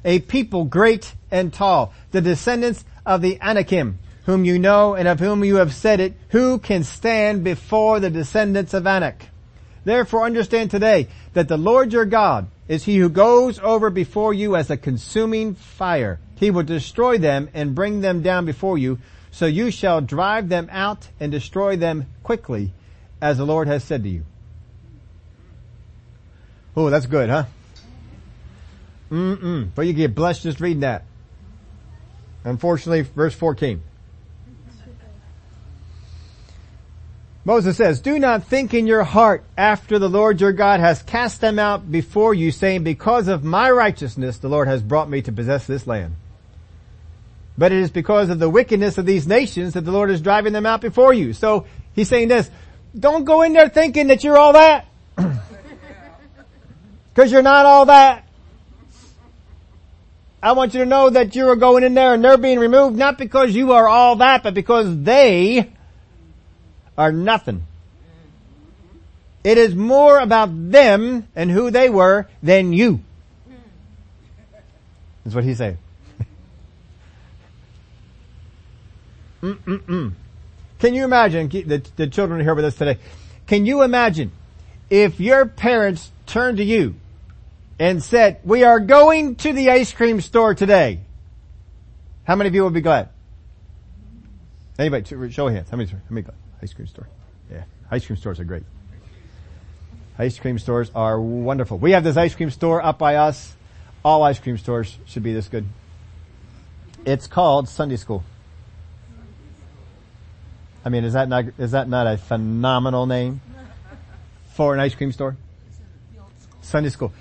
[0.07, 1.93] A people great and tall.
[2.13, 6.15] The descendants of the Anakim, whom you know and of whom you have said it,
[6.31, 9.27] who can stand before the descendants of Anak?
[9.85, 14.55] Therefore understand today that the Lord your God is he who goes over before you
[14.55, 16.21] as a consuming fire.
[16.37, 18.99] He will destroy them and bring them down before you,
[19.31, 22.73] so you shall drive them out and destroy them quickly,
[23.21, 24.25] as the Lord has said to you.
[26.77, 27.45] Oh, that's good, huh?
[29.11, 29.71] Mm-mm.
[29.75, 31.05] But you get blessed just reading that.
[32.45, 33.83] Unfortunately, verse 14.
[37.49, 41.41] Moses says, do not think in your heart after the Lord your God has cast
[41.41, 45.33] them out before you saying, because of my righteousness the Lord has brought me to
[45.33, 46.15] possess this land.
[47.57, 50.53] But it is because of the wickedness of these nations that the Lord is driving
[50.53, 51.33] them out before you.
[51.33, 52.51] So he's saying this,
[52.95, 54.87] don't go in there thinking that you're all that.
[57.15, 58.29] Cause you're not all that.
[60.43, 62.99] I want you to know that you are going in there and they're being removed
[62.99, 65.73] not because you are all that, but because they
[66.99, 67.65] are nothing.
[69.45, 73.01] It is more about them and who they were than you.
[75.25, 75.79] That's what he's saying.
[80.81, 82.99] Can you imagine, the, the children here with us today,
[83.47, 84.33] can you imagine
[84.91, 86.95] if your parents turned to you
[87.79, 91.01] and said, we are going to the ice cream store today?
[92.25, 93.09] How many of you would be glad?
[94.79, 95.71] Anybody, show of hands.
[95.71, 96.37] How many, how many glad?
[96.63, 97.09] Ice cream store.
[97.51, 97.65] Yeah.
[97.91, 98.65] Ice cream stores are great.
[100.19, 101.79] Ice cream stores are wonderful.
[101.79, 103.55] We have this ice cream store up by us.
[104.05, 105.67] All ice cream stores should be this good.
[107.05, 108.25] It's called Sunday School.
[110.85, 113.41] I mean, is that not, is that not a phenomenal name
[114.55, 115.37] for an ice cream store?
[116.63, 117.13] Sunday school.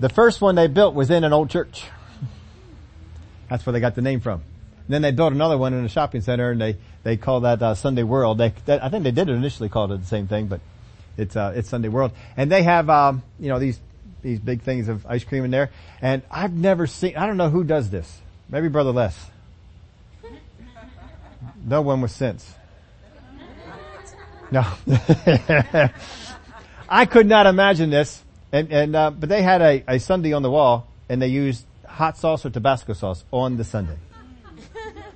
[0.00, 1.84] The first one they built was in an old church.
[3.48, 4.42] That's where they got the name from.
[4.86, 7.62] And then they built another one in a shopping center and they, they call that
[7.62, 8.38] uh, Sunday World.
[8.38, 10.60] They, I think they did it initially call it the same thing, but
[11.16, 12.12] it's, uh, it's Sunday World.
[12.36, 13.78] And they have, um, you know, these,
[14.22, 15.70] these big things of ice cream in there.
[16.00, 18.20] And I've never seen, I don't know who does this.
[18.48, 19.30] Maybe Brother Les.
[21.64, 22.52] No one with sense.
[24.50, 24.64] No.
[26.88, 28.22] I could not imagine this.
[28.50, 31.66] And, and uh, but they had a, a sundae on the wall and they used
[31.86, 33.96] hot sauce or Tabasco sauce on the sundae.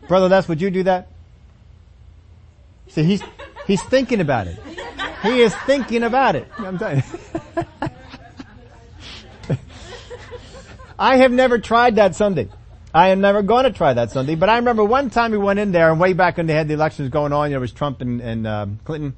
[0.06, 1.08] Brother Les, would you do that?
[2.98, 3.22] See, he's,
[3.68, 4.58] he's thinking about it.
[5.22, 6.48] He is thinking about it.
[6.58, 7.04] I'm telling
[9.48, 9.56] you.
[10.98, 12.48] I have never tried that sundae.
[12.92, 15.60] I am never going to try that sundae, but I remember one time we went
[15.60, 17.60] in there and way back when they had the elections going on, you know, it
[17.60, 19.14] was Trump and, and um, Clinton.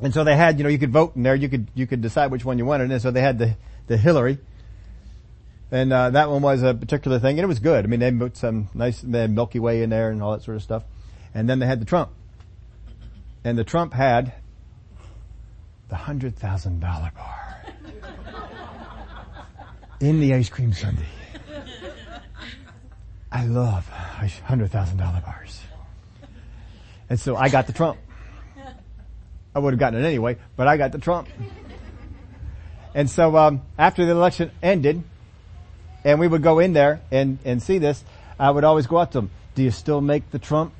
[0.00, 2.00] And so they had, you know, you could vote in there, you could, you could
[2.00, 4.38] decide which one you wanted, and so they had the, the Hillary.
[5.70, 7.84] And, uh, that one was a particular thing, and it was good.
[7.84, 10.44] I mean, they put some nice, they had Milky Way in there and all that
[10.44, 10.84] sort of stuff.
[11.34, 12.12] And then they had the Trump.
[13.46, 14.32] And the Trump had
[15.88, 17.62] the hundred thousand dollar bar
[20.00, 21.04] in the ice cream sundae.
[23.30, 25.60] I love hundred thousand dollar bars.
[27.08, 28.00] And so I got the Trump.
[29.54, 31.28] I would have gotten it anyway, but I got the Trump.
[32.96, 35.04] And so um, after the election ended,
[36.02, 38.02] and we would go in there and, and see this,
[38.40, 40.72] I would always go up to them, do you still make the Trump?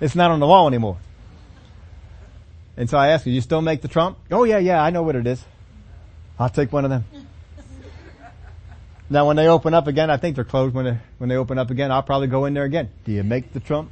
[0.00, 0.98] It's not on the wall anymore.
[2.76, 4.18] And so I asked, do you still make the Trump?
[4.30, 5.44] Oh yeah, yeah, I know what it is.
[6.38, 7.04] I'll take one of them.
[9.08, 11.58] now when they open up again, I think they're closed when they, when they open
[11.58, 12.90] up again, I'll probably go in there again.
[13.04, 13.90] Do you make the Trump?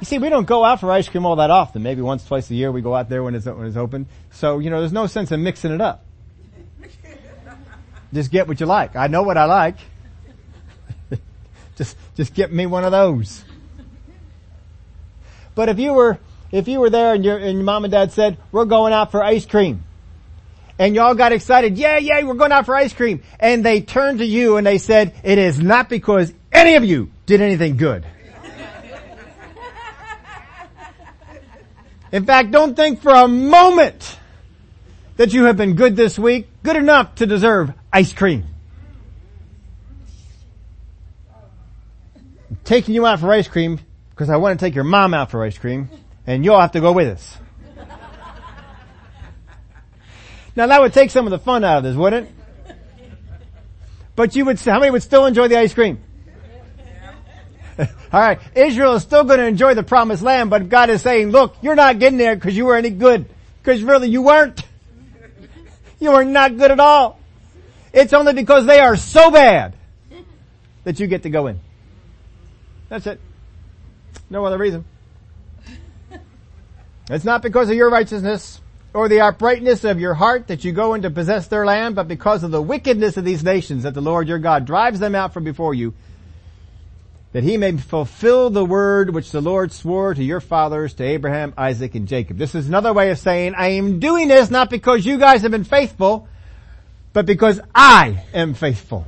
[0.00, 1.82] You see, we don't go out for ice cream all that often.
[1.82, 4.06] Maybe once, twice a year we go out there when it's, when it's open.
[4.30, 6.04] So, you know, there's no sense in mixing it up.
[8.12, 8.96] Just get what you like.
[8.96, 9.76] I know what I like.
[11.76, 13.44] just, just get me one of those.
[15.58, 16.20] But if you were,
[16.52, 19.10] if you were there and your, and your mom and dad said, we're going out
[19.10, 19.82] for ice cream.
[20.78, 21.76] And y'all got excited.
[21.76, 23.24] Yeah, yeah, we're going out for ice cream.
[23.40, 27.10] And they turned to you and they said, it is not because any of you
[27.26, 28.06] did anything good.
[32.12, 34.16] In fact, don't think for a moment
[35.16, 38.44] that you have been good this week, good enough to deserve ice cream.
[42.62, 43.80] Taking you out for ice cream
[44.18, 45.88] because I want to take your mom out for ice cream
[46.26, 47.38] and you'll have to go with us.
[50.56, 52.76] now that would take some of the fun out of this, wouldn't it?
[54.16, 56.00] But you would, how many would still enjoy the ice cream?
[57.78, 61.54] Alright, Israel is still going to enjoy the promised land, but God is saying, look,
[61.62, 63.26] you're not getting there because you were any good.
[63.62, 64.60] Because really you weren't.
[66.00, 67.18] You were not good at all.
[67.92, 69.74] It's only because they are so bad
[70.84, 71.58] that you get to go in.
[72.88, 73.20] That's it.
[74.30, 74.84] No other reason.
[77.10, 78.60] It's not because of your righteousness
[78.92, 82.08] or the uprightness of your heart that you go in to possess their land, but
[82.08, 85.32] because of the wickedness of these nations that the Lord your God drives them out
[85.32, 85.94] from before you
[87.32, 91.52] that he may fulfill the word which the Lord swore to your fathers, to Abraham,
[91.56, 92.38] Isaac, and Jacob.
[92.38, 95.50] This is another way of saying, I am doing this not because you guys have
[95.50, 96.26] been faithful,
[97.12, 99.06] but because I am faithful.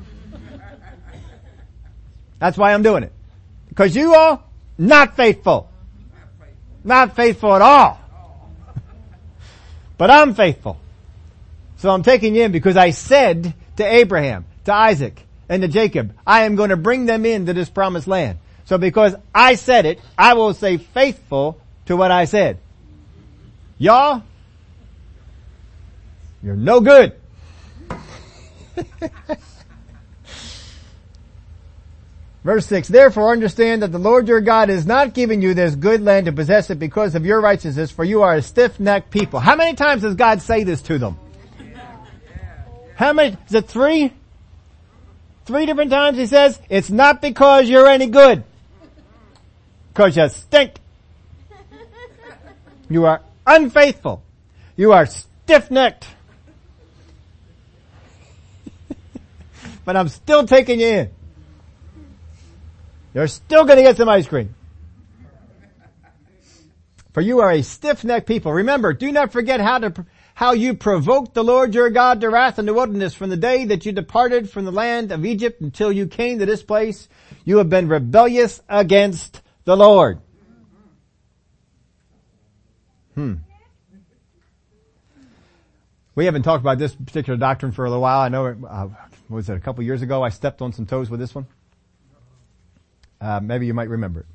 [2.38, 3.12] That's why I'm doing it.
[3.68, 4.49] Because you all,
[4.80, 5.70] not faithful.
[6.82, 8.00] Not faithful at all.
[9.98, 10.80] but I'm faithful.
[11.76, 16.14] So I'm taking you in because I said to Abraham, to Isaac, and to Jacob,
[16.26, 18.38] I am going to bring them into this promised land.
[18.64, 22.58] So because I said it, I will stay faithful to what I said.
[23.76, 24.22] Y'all,
[26.42, 27.14] you're no good.
[32.42, 36.00] Verse 6, therefore understand that the Lord your God is not giving you this good
[36.00, 39.40] land to possess it because of your righteousness, for you are a stiff-necked people.
[39.40, 41.18] How many times does God say this to them?
[42.94, 44.12] How many, is it three?
[45.44, 48.42] Three different times he says, it's not because you're any good.
[49.92, 50.76] Because you stink.
[52.88, 54.22] You are unfaithful.
[54.76, 56.06] You are stiff-necked.
[59.84, 61.10] but I'm still taking you in.
[63.14, 64.54] You're still going to get some ice cream.
[67.12, 68.52] For you are a stiff-necked people.
[68.52, 72.60] Remember, do not forget how to, how you provoked the Lord your God to wrath
[72.60, 75.90] in the wilderness from the day that you departed from the land of Egypt until
[75.90, 77.08] you came to this place.
[77.44, 80.20] You have been rebellious against the Lord.
[83.16, 83.34] Hmm.
[86.14, 88.20] We haven't talked about this particular doctrine for a little while.
[88.20, 88.88] I know, uh,
[89.28, 90.22] was it a couple years ago?
[90.22, 91.46] I stepped on some toes with this one.
[93.20, 94.26] Uh, maybe you might remember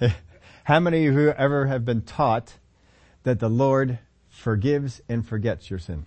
[0.00, 0.12] it.
[0.64, 2.54] How many of you ever have been taught
[3.24, 6.06] that the Lord forgives and forgets your sin?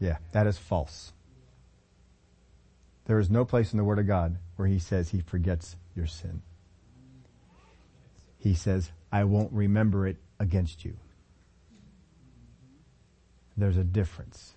[0.00, 1.12] Yeah, that is false.
[3.06, 6.06] There is no place in the Word of God where He says He forgets your
[6.06, 6.42] sin.
[8.38, 10.96] He says, I won't remember it against you.
[13.56, 14.54] There's a difference.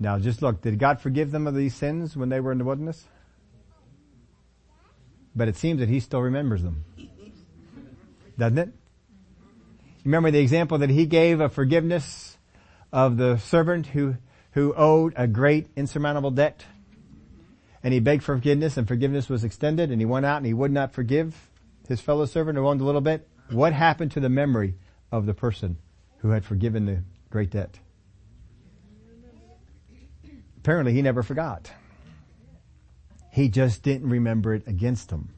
[0.00, 2.64] Now just look, did God forgive them of these sins when they were in the
[2.64, 3.04] wilderness?
[5.34, 6.84] But it seems that He still remembers them.
[8.38, 8.70] Doesn't it?
[10.04, 12.38] Remember the example that He gave of forgiveness
[12.92, 14.16] of the servant who,
[14.52, 16.64] who owed a great insurmountable debt?
[17.82, 20.54] And he begged for forgiveness and forgiveness was extended and he went out and he
[20.54, 21.48] would not forgive
[21.86, 23.28] his fellow servant who owned a little bit.
[23.50, 24.74] What happened to the memory
[25.12, 25.78] of the person
[26.18, 27.78] who had forgiven the great debt?
[30.68, 31.72] Apparently he never forgot.
[33.32, 35.30] He just didn't remember it against him.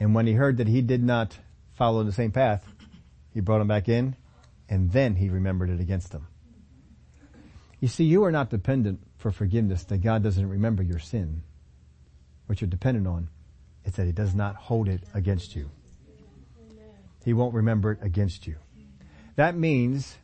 [0.00, 1.36] And when he heard that he did not
[1.74, 2.66] follow the same path,
[3.34, 4.16] he brought him back in
[4.70, 6.26] and then he remembered it against him.
[7.78, 11.42] You see, you are not dependent for forgiveness that God doesn't remember your sin.
[12.46, 13.28] What you're dependent on
[13.84, 15.68] is that he does not hold it against you.
[17.22, 18.56] He won't remember it against you.
[19.34, 20.16] That means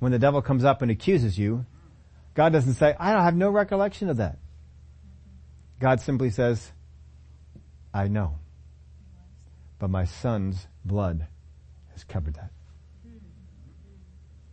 [0.00, 1.64] when the devil comes up and accuses you,
[2.36, 4.38] God doesn't say, I don't have no recollection of that.
[5.80, 6.70] God simply says,
[7.94, 8.36] I know.
[9.78, 11.26] But my son's blood
[11.92, 12.50] has covered that.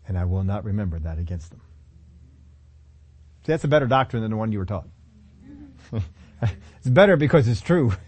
[0.08, 1.62] And I will not remember that against them.
[3.46, 4.88] See, that's a better doctrine than the one you were taught.
[6.42, 7.92] it's better because it's true.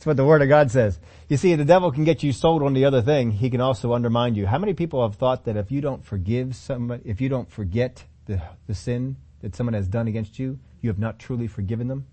[0.00, 0.98] That's what the Word of God says.
[1.28, 3.32] You see, the devil can get you sold on the other thing.
[3.32, 4.46] He can also undermine you.
[4.46, 8.04] How many people have thought that if you don't forgive somebody, if you don't forget
[8.30, 12.06] the, the sin that someone has done against you, you have not truly forgiven them?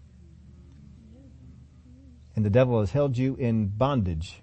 [2.36, 4.42] And the devil has held you in bondage,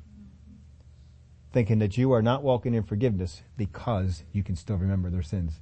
[1.53, 5.61] thinking that you are not walking in forgiveness because you can still remember their sins.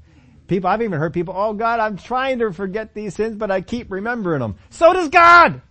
[0.48, 3.62] People, I've even heard people, oh God, I'm trying to forget these sins, but I
[3.62, 4.56] keep remembering them.
[4.68, 5.62] So does God!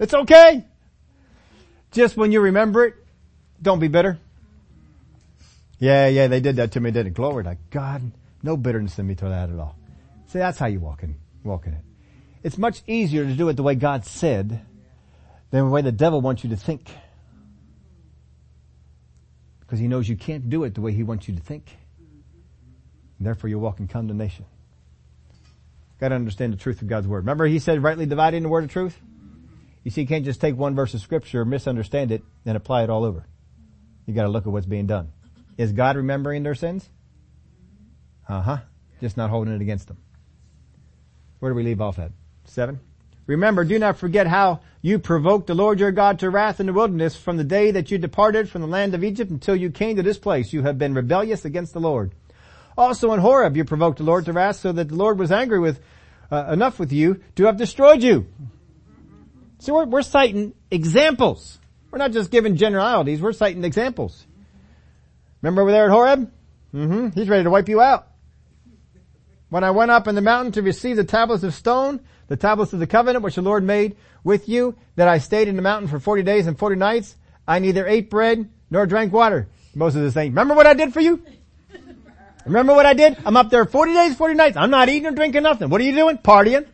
[0.00, 0.64] It's okay.
[1.90, 2.94] Just when you remember it,
[3.60, 4.18] don't be bitter.
[5.82, 7.14] Yeah, yeah, they did that to me, didn't it?
[7.14, 8.12] Glory to God.
[8.40, 9.76] No bitterness in me to that at all.
[10.28, 11.80] See, that's how you walk in, walk in it.
[12.44, 14.64] It's much easier to do it the way God said
[15.50, 16.88] than the way the devil wants you to think.
[19.58, 21.76] Because he knows you can't do it the way he wants you to think.
[23.18, 24.44] And therefore you walk in condemnation.
[25.98, 27.24] Got to understand the truth of God's word.
[27.24, 29.00] Remember he said rightly dividing the word of truth?
[29.82, 32.90] You see, you can't just take one verse of scripture, misunderstand it, and apply it
[32.90, 33.26] all over.
[34.06, 35.10] You gotta look at what's being done.
[35.56, 36.88] Is God remembering their sins?
[38.28, 38.58] Uh-huh.
[39.00, 39.98] Just not holding it against them.
[41.40, 42.12] Where do we leave off at?
[42.44, 42.80] Seven?
[43.26, 46.72] Remember, do not forget how you provoked the Lord your God to wrath in the
[46.72, 49.96] wilderness from the day that you departed from the land of Egypt until you came
[49.96, 50.52] to this place.
[50.52, 52.12] You have been rebellious against the Lord.
[52.76, 55.60] Also in Horeb you provoked the Lord to wrath so that the Lord was angry
[55.60, 55.80] with
[56.30, 58.26] uh, enough with you to have destroyed you.
[59.58, 61.58] So we're, we're citing examples.
[61.90, 64.26] We're not just giving generalities, we're citing examples.
[65.42, 66.30] Remember over there at Horeb?
[66.72, 67.08] Mm-hmm.
[67.10, 68.06] He's ready to wipe you out.
[69.50, 72.72] When I went up in the mountain to receive the tablets of stone, the tablets
[72.72, 75.88] of the covenant which the Lord made with you, that I stayed in the mountain
[75.88, 77.16] for 40 days and 40 nights,
[77.46, 79.48] I neither ate bread nor drank water.
[79.74, 81.22] Moses is saying, remember what I did for you?
[82.46, 83.18] Remember what I did?
[83.26, 84.56] I'm up there 40 days, 40 nights.
[84.56, 85.68] I'm not eating or drinking nothing.
[85.68, 86.18] What are you doing?
[86.18, 86.66] Partying.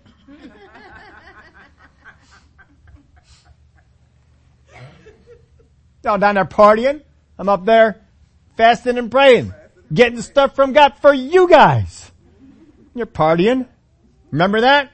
[6.04, 7.02] Y'all down there partying.
[7.38, 8.07] I'm up there
[8.58, 9.54] fasting and praying.
[9.94, 12.10] Getting stuff from God for you guys.
[12.94, 13.66] You're partying.
[14.30, 14.90] Remember that?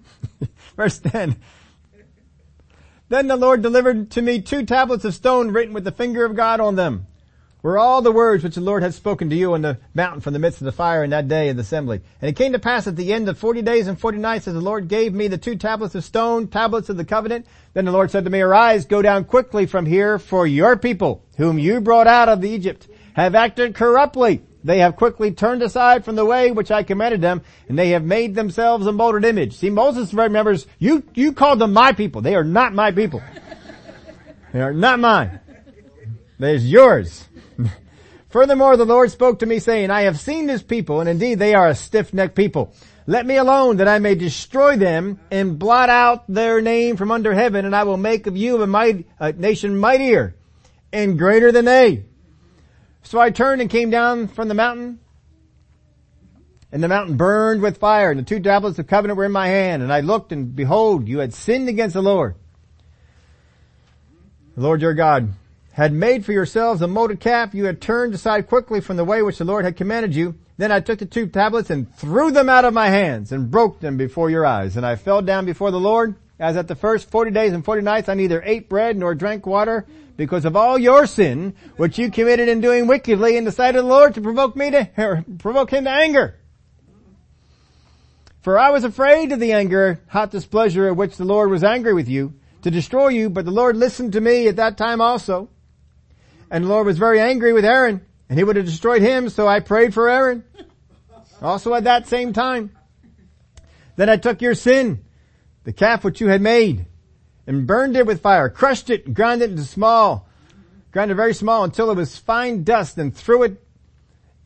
[0.76, 1.34] Verse 10.
[3.08, 6.36] Then the Lord delivered to me two tablets of stone written with the finger of
[6.36, 7.06] God on them
[7.62, 10.32] were all the words which the Lord had spoken to you on the mountain from
[10.32, 12.00] the midst of the fire in that day of the assembly.
[12.20, 14.52] And it came to pass at the end of forty days and forty nights that
[14.52, 17.46] the Lord gave me the two tablets of stone, tablets of the covenant.
[17.74, 21.24] Then the Lord said to me, arise, go down quickly from here for your people,
[21.36, 24.42] whom you brought out of Egypt, have acted corruptly.
[24.62, 28.04] They have quickly turned aside from the way which I commanded them, and they have
[28.04, 29.56] made themselves a molded image.
[29.56, 32.20] See, Moses remembers, you, you called them my people.
[32.20, 33.22] They are not my people.
[34.52, 35.40] They are not mine.
[36.38, 37.26] There's yours.
[38.30, 41.54] Furthermore, the Lord spoke to me saying, I have seen this people, and indeed they
[41.54, 42.72] are a stiff-necked people.
[43.06, 47.32] Let me alone that I may destroy them and blot out their name from under
[47.32, 50.36] heaven, and I will make of you a, a nation mightier
[50.92, 52.04] and greater than they.
[53.02, 55.00] So I turned and came down from the mountain,
[56.70, 59.48] and the mountain burned with fire, and the two tablets of covenant were in my
[59.48, 62.36] hand, and I looked, and behold, you had sinned against the Lord.
[64.54, 65.32] The Lord your God
[65.72, 69.22] had made for yourselves a molded calf, you had turned aside quickly from the way
[69.22, 70.34] which the Lord had commanded you.
[70.56, 73.80] Then I took the two tablets and threw them out of my hands and broke
[73.80, 74.76] them before your eyes.
[74.76, 77.82] And I fell down before the Lord as at the first forty days and forty
[77.82, 82.10] nights I neither ate bread nor drank water because of all your sin, which you
[82.10, 85.24] committed in doing wickedly in the sight of the Lord to provoke me to, er,
[85.38, 86.34] provoke him to anger.
[88.42, 91.94] For I was afraid of the anger, hot displeasure of which the Lord was angry
[91.94, 95.48] with you to destroy you, but the Lord listened to me at that time also.
[96.50, 99.28] And the Lord was very angry with Aaron and he would have destroyed him.
[99.28, 100.44] So I prayed for Aaron.
[101.40, 102.72] Also at that same time.
[103.96, 105.04] Then I took your sin,
[105.64, 106.86] the calf which you had made
[107.46, 110.28] and burned it with fire, crushed it, ground it into small,
[110.92, 113.62] ground it very small until it was fine dust and threw it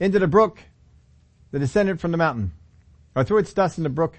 [0.00, 0.58] into the brook
[1.50, 2.52] that descended from the mountain.
[3.14, 4.18] Or threw its dust in the brook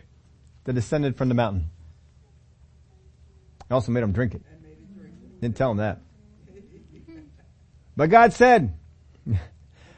[0.63, 1.69] that descended from the mountain.
[3.69, 4.41] I also made him drink it.
[5.41, 5.99] Didn't tell him that.
[7.95, 8.73] But God said,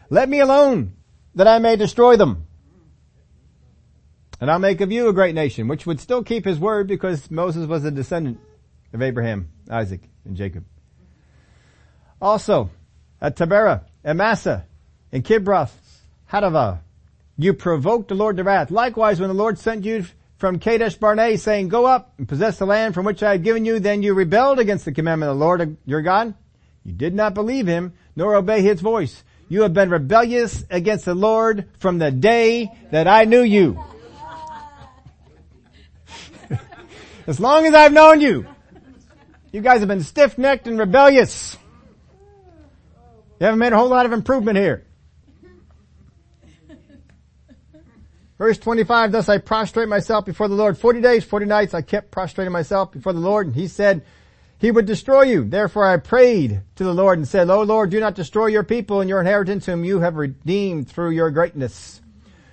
[0.10, 0.94] let me alone
[1.36, 2.46] that I may destroy them.
[4.40, 7.32] And I'll make of you a great nation, which would still keep his word because
[7.32, 8.40] Moses was a descendant
[8.94, 10.64] of Abraham, Isaac, and Jacob.
[12.22, 12.70] Also,
[13.20, 14.66] at Taberah, and Massah,
[15.12, 15.74] and Kibroth,
[16.32, 16.80] Hattaavah,
[17.38, 18.70] you provoked the Lord to wrath.
[18.70, 20.06] Likewise, when the Lord sent you
[20.38, 23.66] from Kadesh Barnea saying, go up and possess the land from which I have given
[23.66, 26.36] you, then you rebelled against the commandment of the Lord your God
[26.88, 29.22] you did not believe him, nor obey his voice.
[29.50, 33.84] You have been rebellious against the Lord from the day that I knew you.
[37.28, 38.48] as long as I've known you,
[39.52, 41.58] you guys have been stiff-necked and rebellious.
[43.42, 44.86] You haven't made a whole lot of improvement here.
[48.38, 50.78] Verse 25, thus I prostrate myself before the Lord.
[50.78, 54.06] 40 days, 40 nights I kept prostrating myself before the Lord and he said,
[54.60, 55.44] he would destroy you.
[55.44, 59.02] Therefore I prayed to the Lord and said, O Lord, do not destroy your people
[59.02, 62.02] and your inheritance whom you have redeemed through your greatness,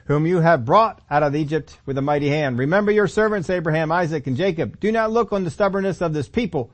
[0.06, 2.58] whom you have brought out of Egypt with a mighty hand.
[2.58, 4.78] Remember your servants Abraham, Isaac, and Jacob.
[4.80, 6.70] Do not look on the stubbornness of this people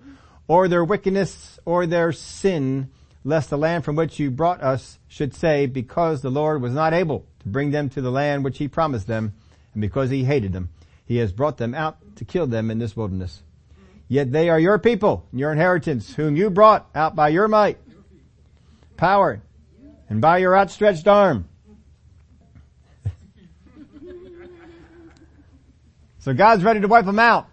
[0.49, 2.91] or their wickedness or their sin,
[3.22, 6.93] lest the land from which you brought us should say, because the Lord was not
[6.93, 9.33] able to bring them to the land which he promised them,
[9.74, 10.70] and because he hated them,
[11.05, 13.43] he has brought them out to kill them in this wilderness.
[14.11, 17.78] Yet they are your people, your inheritance, whom you brought out by your might,
[18.96, 19.40] power,
[20.08, 21.48] and by your outstretched arm.
[26.18, 27.46] so God's ready to wipe them out.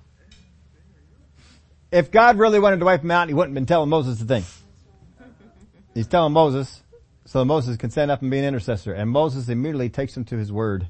[1.91, 4.25] If God really wanted to wipe them out, he wouldn't have been telling Moses the
[4.25, 4.43] thing.
[5.93, 6.81] He's telling Moses
[7.25, 8.93] so that Moses can stand up and be an intercessor.
[8.93, 10.87] And Moses immediately takes him to his word.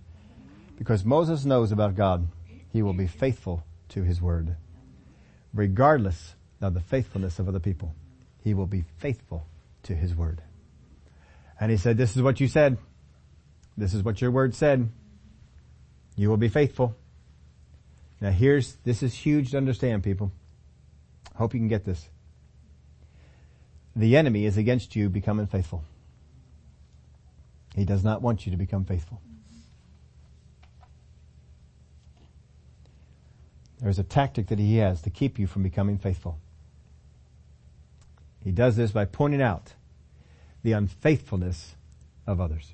[0.78, 2.26] Because Moses knows about God.
[2.72, 4.56] He will be faithful to his word
[5.54, 7.94] regardless of the faithfulness of other people.
[8.44, 9.46] He will be faithful
[9.84, 10.42] to his word.
[11.60, 12.78] And he said, this is what you said.
[13.78, 14.90] This is what your word said.
[16.16, 16.96] You will be faithful.
[18.20, 20.32] Now here's, this is huge to understand people.
[21.36, 22.10] Hope you can get this.
[23.96, 25.84] The enemy is against you becoming faithful.
[27.76, 29.22] He does not want you to become faithful.
[33.80, 36.40] There's a tactic that he has to keep you from becoming faithful.
[38.44, 39.74] He does this by pointing out
[40.64, 41.76] the unfaithfulness
[42.26, 42.74] of others.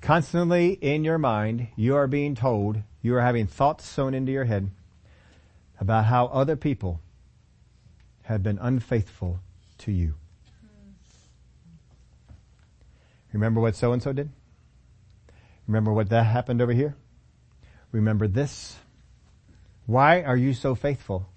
[0.00, 4.44] Constantly in your mind, you are being told, you are having thoughts sown into your
[4.44, 4.70] head
[5.80, 7.00] about how other people
[8.22, 9.40] have been unfaithful
[9.78, 10.14] to you.
[13.32, 14.30] Remember what so and so did?
[15.66, 16.94] Remember what that happened over here?
[17.92, 18.76] Remember this?
[19.86, 21.28] Why are you so faithful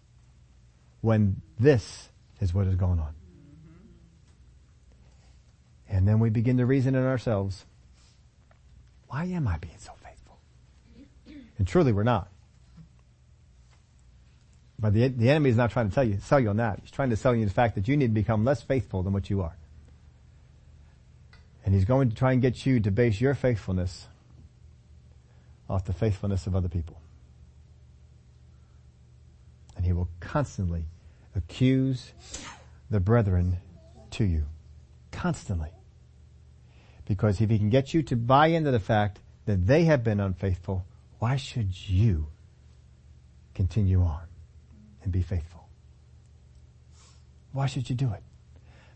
[1.02, 2.10] when this
[2.42, 3.14] is what is going on?
[3.14, 3.86] Mm-hmm.
[5.96, 7.66] And then we begin to reason in ourselves,
[9.08, 10.38] why am I being so faithful?
[11.58, 12.30] And truly we're not.
[14.80, 16.80] But the, the enemy is not trying to tell you, sell you on that.
[16.82, 19.14] He's trying to sell you the fact that you need to become less faithful than
[19.14, 19.56] what you are.
[21.66, 24.08] And he's going to try and get you to base your faithfulness
[25.70, 27.00] off the faithfulness of other people.
[29.76, 30.86] And he will constantly
[31.36, 32.12] accuse
[32.90, 33.58] the brethren
[34.12, 34.46] to you.
[35.12, 35.70] Constantly.
[37.06, 40.20] Because if he can get you to buy into the fact that they have been
[40.20, 40.86] unfaithful,
[41.20, 42.28] why should you
[43.54, 44.22] continue on
[45.04, 45.68] and be faithful?
[47.52, 48.24] Why should you do it?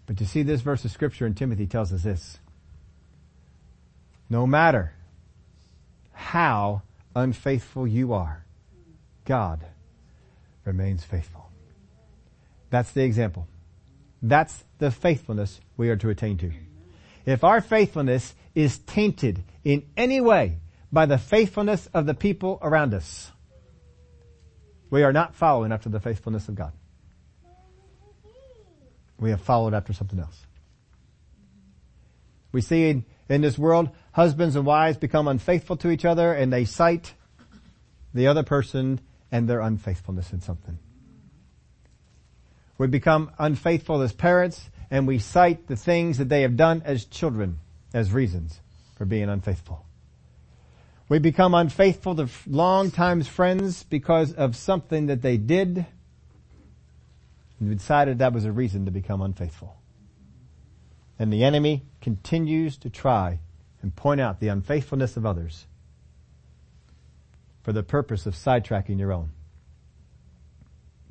[0.05, 2.39] But you see this verse of scripture in Timothy tells us this.
[4.30, 4.93] No matter
[6.14, 6.82] how
[7.16, 8.45] unfaithful you are,
[9.26, 9.66] God
[10.66, 11.49] remains faithful.
[12.70, 13.47] That's the example.
[14.22, 16.51] That's the faithfulness we are to attain to.
[17.26, 20.57] If our faithfulness is tainted in any way
[20.91, 23.32] by the faithfulness of the people around us,
[24.89, 26.72] we are not following after the faithfulness of God.
[29.20, 30.45] We have followed after something else.
[32.51, 36.65] We see in, this world, husbands and wives become unfaithful to each other and they
[36.65, 37.13] cite
[38.13, 38.99] the other person
[39.32, 40.78] and their unfaithfulness in something.
[42.78, 47.05] We become unfaithful as parents and we cite the things that they have done as
[47.05, 47.59] children
[47.93, 48.59] as reasons
[48.95, 49.86] for being unfaithful.
[51.09, 55.86] We become unfaithful to long times friends because of something that they did
[57.63, 59.78] and we decided that was a reason to become unfaithful.
[61.20, 63.39] And the enemy continues to try
[63.82, 65.68] and point out the unfaithfulness of others
[67.61, 69.30] for the purpose of sidetracking your own.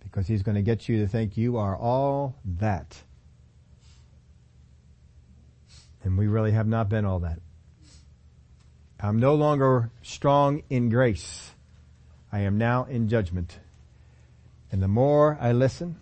[0.03, 3.03] Because he's going to get you to think you are all that
[6.05, 7.39] and we really have not been all that.
[9.01, 11.51] I'm no longer strong in grace.
[12.31, 13.59] I am now in judgment.
[14.71, 15.97] And the more I listen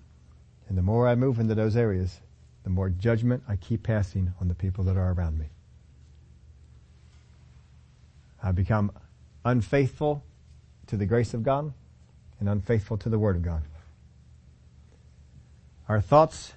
[0.68, 2.20] and the more I move into those areas,
[2.70, 5.46] the more judgment I keep passing on the people that are around me.
[8.40, 8.92] I become
[9.44, 10.22] unfaithful
[10.86, 11.72] to the grace of God
[12.38, 13.62] and unfaithful to the Word of God.
[15.88, 16.52] Our thoughts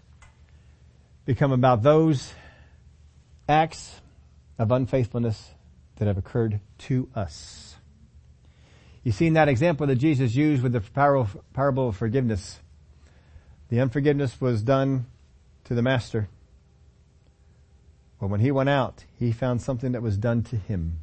[1.26, 2.32] become about those
[3.50, 4.00] acts
[4.60, 5.50] of unfaithfulness
[5.96, 7.76] that have occurred to us.
[9.04, 10.82] You see in that example that Jesus used with the
[11.54, 12.60] parable of forgiveness,
[13.70, 15.08] the unforgiveness was done
[15.66, 16.30] to the master.
[18.20, 21.00] But when he went out, he found something that was done to him.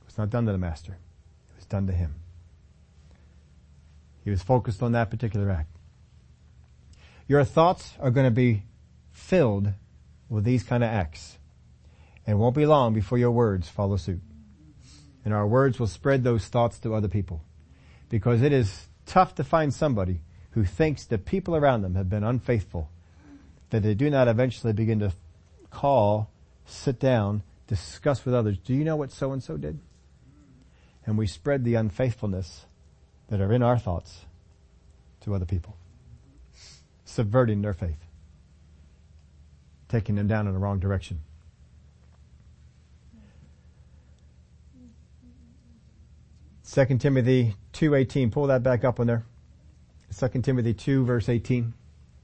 [0.00, 0.92] It was not done to the master.
[0.92, 2.14] It was done to him.
[4.24, 5.76] He was focused on that particular act.
[7.28, 8.64] Your thoughts are going to be
[9.12, 9.72] filled
[10.28, 11.38] with these kind of acts.
[12.26, 14.20] And it won't be long before your words follow suit.
[15.24, 17.42] And our words will spread those thoughts to other people.
[18.08, 20.20] Because it is tough to find somebody
[20.56, 22.90] who thinks that people around them have been unfaithful,
[23.70, 25.12] that they do not eventually begin to
[25.70, 26.28] call,
[26.64, 29.78] sit down, discuss with others, do you know what so and so did?
[31.06, 32.66] And we spread the unfaithfulness
[33.28, 34.24] that are in our thoughts
[35.20, 35.76] to other people,
[37.04, 38.06] subverting their faith
[39.88, 41.20] taking them down in the wrong direction.
[46.62, 49.24] Second Timothy 2.18, pull that back up on there.
[50.16, 51.74] Second Timothy 2 verse 18.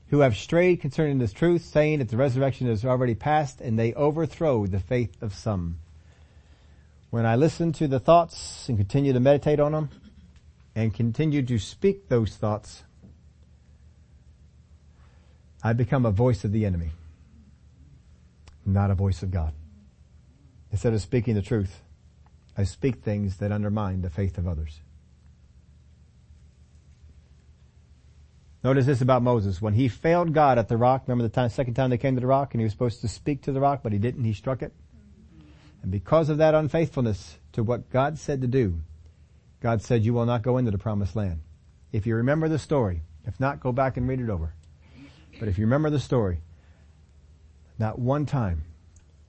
[0.09, 3.93] Who have strayed concerning this truth, saying that the resurrection is already past, and they
[3.93, 5.79] overthrow the faith of some.
[7.11, 9.91] When I listen to the thoughts and continue to meditate on them,
[10.75, 12.83] and continue to speak those thoughts,
[15.63, 16.93] I become a voice of the enemy
[18.65, 19.53] not a voice of God.
[20.71, 21.83] Instead of speaking the truth,
[22.57, 24.81] I speak things that undermine the faith of others.
[28.65, 29.61] Notice this about Moses.
[29.61, 32.21] When he failed God at the rock, remember the time, second time they came to
[32.21, 34.33] the rock and he was supposed to speak to the rock, but he didn't, he
[34.33, 34.73] struck it.
[35.83, 38.81] And because of that unfaithfulness to what God said to do,
[39.61, 41.41] God said, you will not go into the promised land.
[41.91, 44.55] If you remember the story, if not, go back and read it over.
[45.41, 46.41] But if you remember the story,
[47.79, 48.63] not one time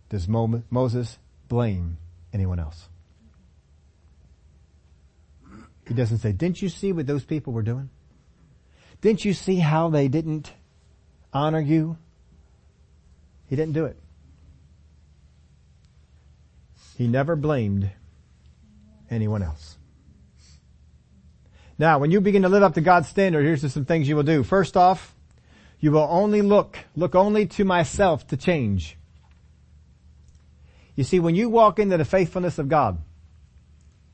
[0.09, 1.17] does Moses
[1.47, 1.97] blame
[2.31, 2.87] anyone else.
[5.87, 7.89] He doesn't say, didn't you see what those people were doing?
[9.03, 10.53] Didn't you see how they didn't
[11.33, 11.97] honor you?
[13.49, 13.97] He didn't do it.
[16.97, 17.91] He never blamed
[19.09, 19.77] anyone else.
[21.77, 24.23] Now, when you begin to live up to God's standard, here's some things you will
[24.23, 24.41] do.
[24.41, 25.13] First off,
[25.81, 28.97] you will only look, look only to myself to change.
[30.95, 32.99] You see, when you walk into the faithfulness of God,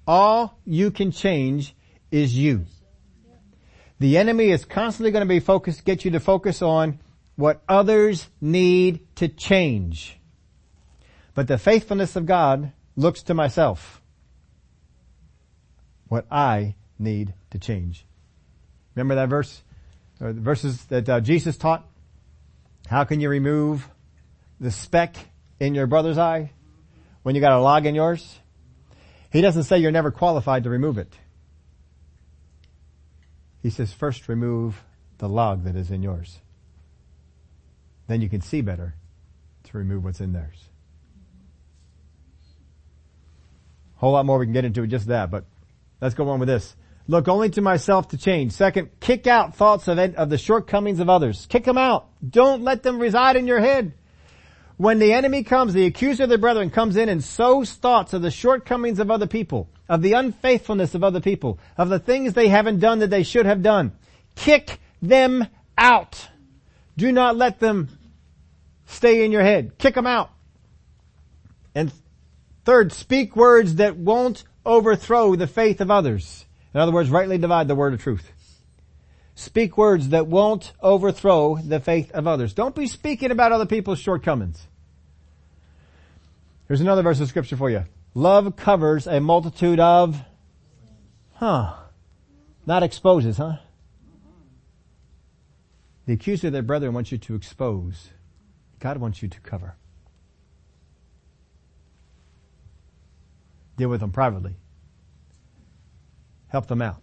[0.07, 1.75] all you can change
[2.09, 2.65] is you.
[3.99, 6.99] The enemy is constantly going to be focused, get you to focus on
[7.35, 10.17] what others need to change.
[11.35, 14.01] But the faithfulness of God looks to myself.
[16.07, 18.05] What I need to change.
[18.95, 19.61] Remember that verse,
[20.19, 21.85] or the verses that uh, Jesus taught?
[22.87, 23.87] How can you remove
[24.59, 25.15] the speck
[25.59, 26.51] in your brother's eye
[27.23, 28.39] when you got a log in yours?
[29.31, 31.13] He doesn't say you're never qualified to remove it.
[33.61, 34.83] He says first remove
[35.17, 36.39] the log that is in yours.
[38.07, 38.95] Then you can see better
[39.65, 40.69] to remove what's in theirs.
[43.97, 45.45] Whole lot more we can get into just that, but
[45.99, 46.75] let's go on with this.
[47.07, 48.53] Look only to myself to change.
[48.53, 51.47] Second, kick out thoughts of, of the shortcomings of others.
[51.47, 52.07] Kick them out.
[52.27, 53.93] Don't let them reside in your head.
[54.77, 58.21] When the enemy comes, the accuser of the brethren comes in and sows thoughts of
[58.21, 62.47] the shortcomings of other people, of the unfaithfulness of other people, of the things they
[62.47, 63.91] haven't done that they should have done.
[64.35, 66.29] Kick them out.
[66.95, 67.89] Do not let them
[68.85, 69.77] stay in your head.
[69.79, 70.29] Kick them out.
[71.73, 71.91] And
[72.65, 76.45] third, speak words that won't overthrow the faith of others.
[76.73, 78.31] In other words, rightly divide the word of truth.
[79.33, 82.53] Speak words that won't overthrow the faith of others.
[82.53, 84.67] Don't be speaking about other people's shortcomings.
[86.67, 87.85] Here's another verse of scripture for you.
[88.19, 90.19] Love covers a multitude of,
[91.35, 91.73] huh,
[92.65, 93.53] not exposes, huh?
[96.05, 98.09] The accuser of their brethren wants you to expose.
[98.79, 99.77] God wants you to cover.
[103.77, 104.55] Deal with them privately.
[106.49, 107.01] Help them out.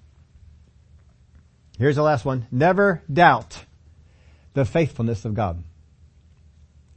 [1.79, 2.47] Here's the last one.
[2.51, 3.65] Never doubt
[4.53, 5.65] the faithfulness of God.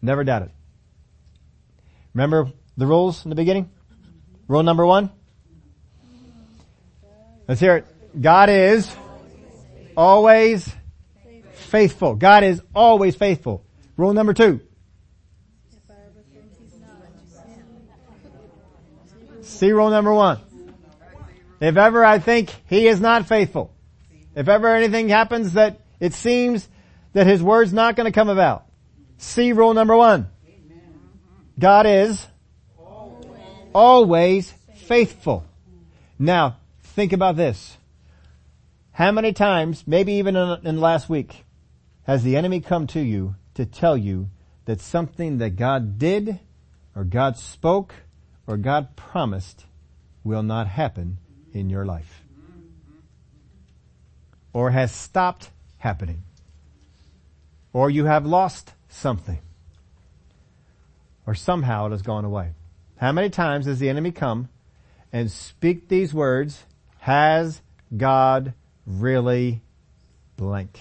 [0.02, 0.52] Never doubt it.
[2.14, 3.70] Remember the rules in the beginning?
[4.50, 5.12] Rule number one?
[7.48, 7.86] Let's hear it.
[8.20, 8.92] God is
[9.96, 10.68] always
[11.54, 12.16] faithful.
[12.16, 13.64] God is always faithful.
[13.96, 14.60] Rule number two.
[19.42, 20.40] See rule number one.
[21.62, 23.72] If ever I think he is not faithful,
[24.36, 26.68] if ever anything happens that it seems
[27.14, 28.66] that his word's not going to come about,
[29.18, 30.28] see rule number one.
[31.60, 32.26] God is
[33.74, 35.46] always faithful.
[36.18, 37.78] Now, think about this.
[38.92, 41.46] How many times, maybe even in, last week,
[42.04, 44.30] has the enemy come to you to tell you
[44.66, 46.40] that something that God did,
[46.96, 47.94] or God spoke,
[48.46, 49.66] or God promised
[50.24, 51.20] will not happen
[51.54, 52.24] in your life.
[54.52, 56.24] Or has stopped happening.
[57.72, 59.40] Or you have lost something.
[61.26, 62.54] Or somehow it has gone away.
[63.00, 64.50] How many times does the enemy come
[65.14, 66.66] and speak these words,
[67.00, 67.62] has
[67.96, 68.54] God
[68.86, 69.62] really
[70.36, 70.80] blank?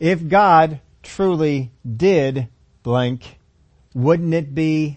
[0.00, 2.48] If God truly did
[2.82, 3.38] blank,
[3.94, 4.96] wouldn't it be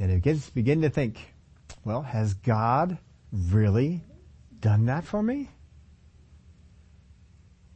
[0.00, 1.34] And it gets, begin to think,
[1.84, 2.98] well, has God
[3.32, 4.02] really
[4.60, 5.48] done that for me?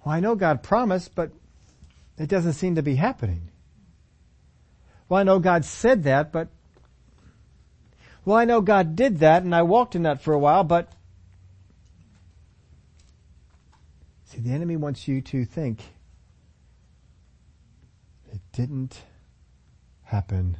[0.04, 1.30] Well, I know God promised, but
[2.18, 3.50] it doesn't seem to be happening.
[5.08, 6.48] Well, I know God said that, but
[8.24, 10.92] well, I know God did that and I walked in that for a while, but
[14.24, 15.80] see, the enemy wants you to think
[18.32, 19.02] it didn't
[20.04, 20.56] happen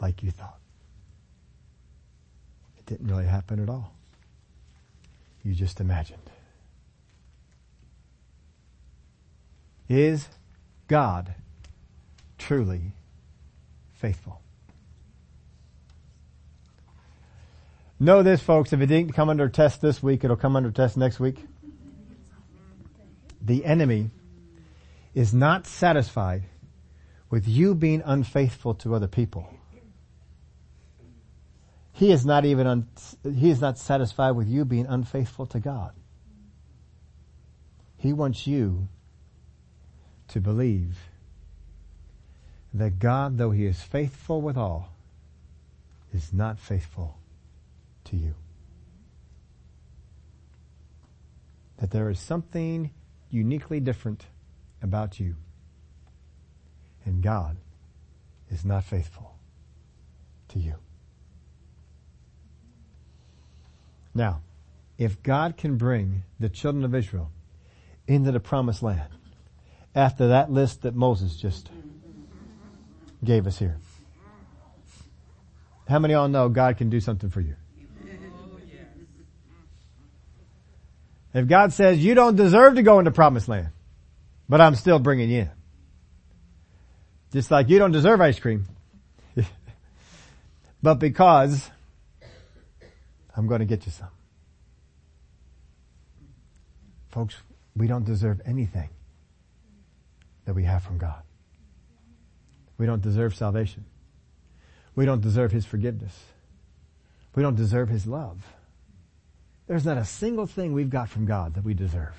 [0.00, 0.60] like you thought.
[2.78, 3.92] It didn't really happen at all.
[5.42, 6.30] You just imagined.
[9.88, 10.28] Is
[10.86, 11.34] God
[12.36, 12.92] truly
[13.94, 14.40] faithful?
[18.00, 20.96] Know this, folks, if it didn't come under test this week, it'll come under test
[20.96, 21.44] next week.
[23.40, 24.10] The enemy
[25.14, 26.44] is not satisfied
[27.30, 29.52] with you being unfaithful to other people.
[31.92, 32.86] He is not even, un,
[33.24, 35.92] he is not satisfied with you being unfaithful to God.
[37.96, 38.88] He wants you
[40.28, 40.98] to believe
[42.74, 44.92] that God, though he is faithful with all,
[46.12, 47.18] is not faithful
[48.04, 48.34] to you.
[51.78, 52.90] That there is something
[53.30, 54.26] uniquely different
[54.82, 55.36] about you.
[57.04, 57.56] And God
[58.50, 59.34] is not faithful
[60.48, 60.74] to you.
[64.14, 64.40] Now,
[64.98, 67.30] if God can bring the children of Israel
[68.06, 69.17] into the promised land
[69.98, 71.68] after that list that Moses just
[73.24, 73.76] gave us here,
[75.88, 77.56] how many of y'all know God can do something for you?
[81.34, 83.68] If God says you don't deserve to go into promised land,
[84.48, 85.50] but I'm still bringing you in.
[87.32, 88.66] Just like you don't deserve ice cream,
[90.82, 91.70] but because
[93.36, 94.08] I'm going to get you some.
[97.10, 97.36] Folks,
[97.76, 98.88] we don't deserve anything
[100.48, 101.20] that we have from God.
[102.78, 103.84] We don't deserve salvation.
[104.94, 106.18] We don't deserve His forgiveness.
[107.34, 108.40] We don't deserve His love.
[109.66, 112.14] There's not a single thing we've got from God that we deserve.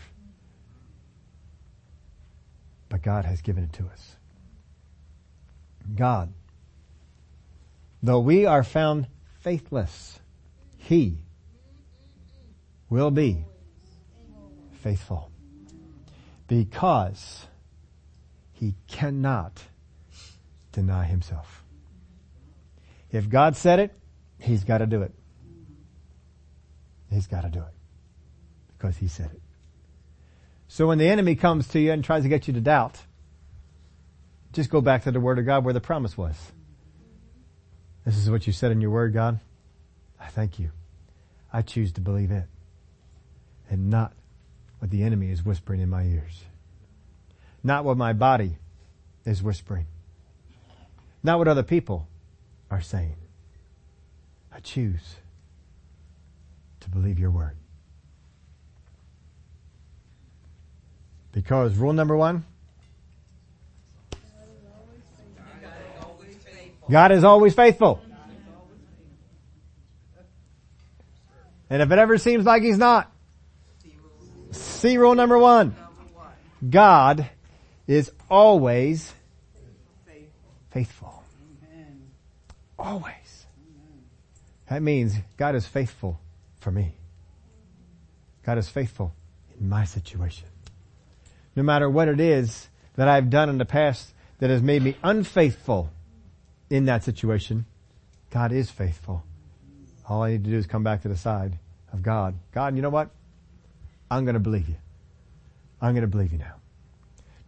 [2.88, 4.16] But God has given it to us.
[5.96, 6.32] God,
[8.04, 9.08] though we are found
[9.40, 10.20] faithless,
[10.78, 11.18] He
[12.92, 13.44] will be
[14.84, 15.32] faithful
[16.48, 17.48] because
[18.60, 19.64] He cannot
[20.72, 21.64] deny Himself.
[23.12, 23.94] If God said it,
[24.40, 25.14] He's got to do it.
[27.12, 27.74] He's got to do it
[28.78, 29.42] because he said it.
[30.68, 33.00] So when the enemy comes to you and tries to get you to doubt,
[34.54, 36.36] just go back to the word of God where the promise was.
[38.06, 39.40] This is what you said in your word, God.
[40.20, 40.72] I thank you.
[41.52, 42.46] I choose to believe it
[43.70, 44.14] and not
[44.80, 46.44] what the enemy is whispering in my ears.
[47.64, 48.58] Not what my body
[49.26, 49.86] is whispering.
[51.24, 52.08] Not what other people
[52.72, 53.16] are saying.
[54.52, 55.16] I choose
[56.82, 57.56] to believe your word.
[61.32, 62.46] Because rule number one,
[66.90, 68.02] God is always faithful.
[71.70, 73.12] And if it ever seems like he's not,
[74.52, 75.76] see rule number one.
[76.68, 77.30] God
[77.90, 79.12] is always
[80.70, 81.24] faithful.
[82.78, 83.48] Always.
[84.70, 86.20] That means God is faithful
[86.60, 86.94] for me.
[88.44, 89.12] God is faithful
[89.60, 90.48] in my situation.
[91.56, 94.96] No matter what it is that I've done in the past that has made me
[95.02, 95.90] unfaithful
[96.70, 97.66] in that situation,
[98.30, 99.24] God is faithful.
[100.08, 101.58] All I need to do is come back to the side
[101.92, 102.36] of God.
[102.54, 103.10] God, you know what?
[104.12, 104.76] I'm going to believe you.
[105.82, 106.59] I'm going to believe you now.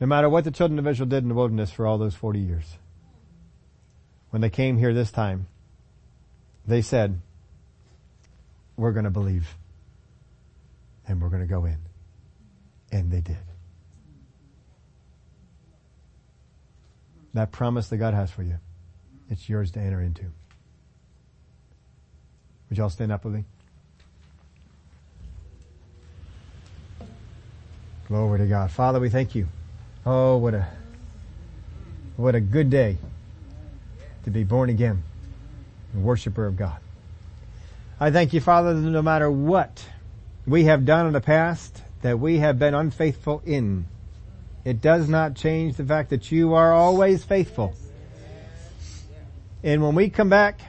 [0.02, 2.40] No matter what the children of Israel did in the wilderness for all those 40
[2.40, 2.66] years.
[4.32, 5.46] When they came here this time,
[6.66, 7.22] they said,
[8.76, 9.56] we're going to believe
[11.08, 11.78] and we're going to go in.
[12.92, 13.38] And they did.
[17.36, 18.58] That promise that God has for you,
[19.30, 20.26] it's yours to enter into.
[22.70, 23.46] Would y'all stand up with me?
[28.08, 28.72] Glory to God.
[28.72, 29.48] Father, we thank you.
[30.06, 30.68] Oh, what a,
[32.18, 32.98] what a good day
[34.24, 35.04] to be born again,
[35.96, 36.78] a worshiper of God.
[38.00, 39.86] I thank you, Father, that no matter what
[40.48, 43.86] we have done in the past, that we have been unfaithful in,
[44.66, 47.76] it does not change the fact that you are always faithful.
[49.64, 50.62] And when we come back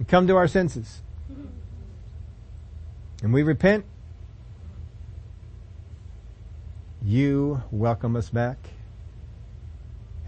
[0.00, 1.02] and come to our senses,
[3.22, 3.84] and we repent,
[7.04, 8.58] you welcome us back.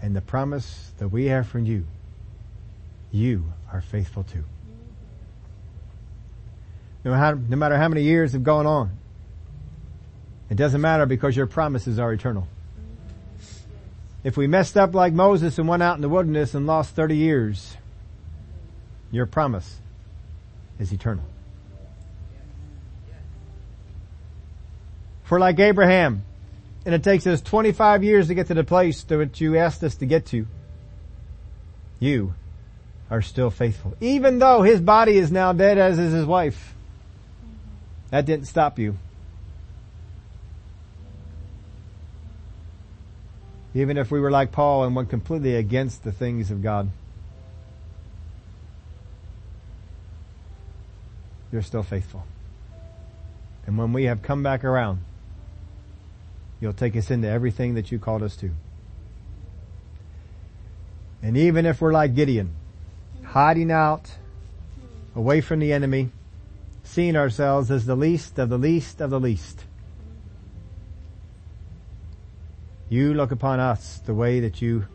[0.01, 1.85] And the promise that we have from you,
[3.11, 4.43] you are faithful to
[7.07, 8.91] no, matter, no matter how many years have gone on.
[10.49, 12.49] It doesn't matter because your promises are eternal.
[14.25, 17.15] If we messed up like Moses and went out in the wilderness and lost 30
[17.15, 17.77] years,
[19.09, 19.79] your promise
[20.79, 21.23] is eternal.
[25.23, 26.23] For like Abraham,
[26.87, 29.95] and it takes us 25 years to get to the place which you asked us
[29.95, 30.47] to get to,
[31.99, 32.33] you
[33.11, 33.93] are still faithful.
[33.99, 36.73] Even though his body is now dead as is his wife.
[38.09, 38.97] That didn't stop you.
[43.73, 46.89] Even if we were like Paul and went completely against the things of God,
[51.51, 52.23] you're still faithful.
[53.65, 55.01] And when we have come back around,
[56.59, 58.51] you'll take us into everything that you called us to.
[61.21, 62.53] And even if we're like Gideon,
[63.23, 64.15] hiding out
[65.15, 66.11] away from the enemy,
[66.83, 69.65] seeing ourselves as the least of the least of the least.
[72.89, 74.85] You look upon us the way that you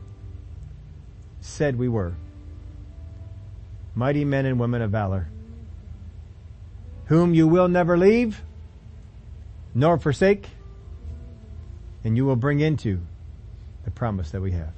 [1.40, 2.14] said we were.
[3.94, 5.28] Mighty men and women of valor,
[7.06, 8.42] whom you will never leave
[9.74, 10.48] nor forsake,
[12.05, 13.00] and you will bring into
[13.84, 14.72] the promise that we have.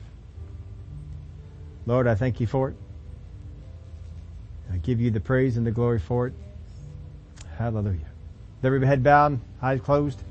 [1.86, 2.76] Lord, I thank you for it.
[4.72, 6.34] I give you the praise and the glory for it.
[7.58, 8.06] Hallelujah.
[8.56, 10.22] With every head bowed, eyes closed.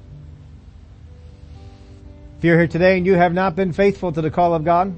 [2.38, 4.94] If you're here today and you have not been faithful to the call of God,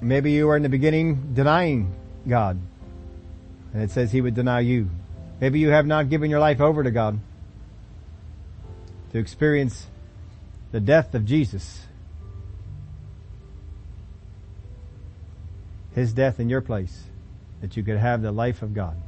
[0.00, 1.94] maybe you were in the beginning denying
[2.26, 2.58] God,
[3.72, 4.88] and it says He would deny you.
[5.40, 7.18] Maybe you have not given your life over to God
[9.14, 9.86] to experience
[10.72, 11.86] the death of Jesus.
[15.94, 17.04] His death in your place
[17.60, 19.00] that you could have the life of God.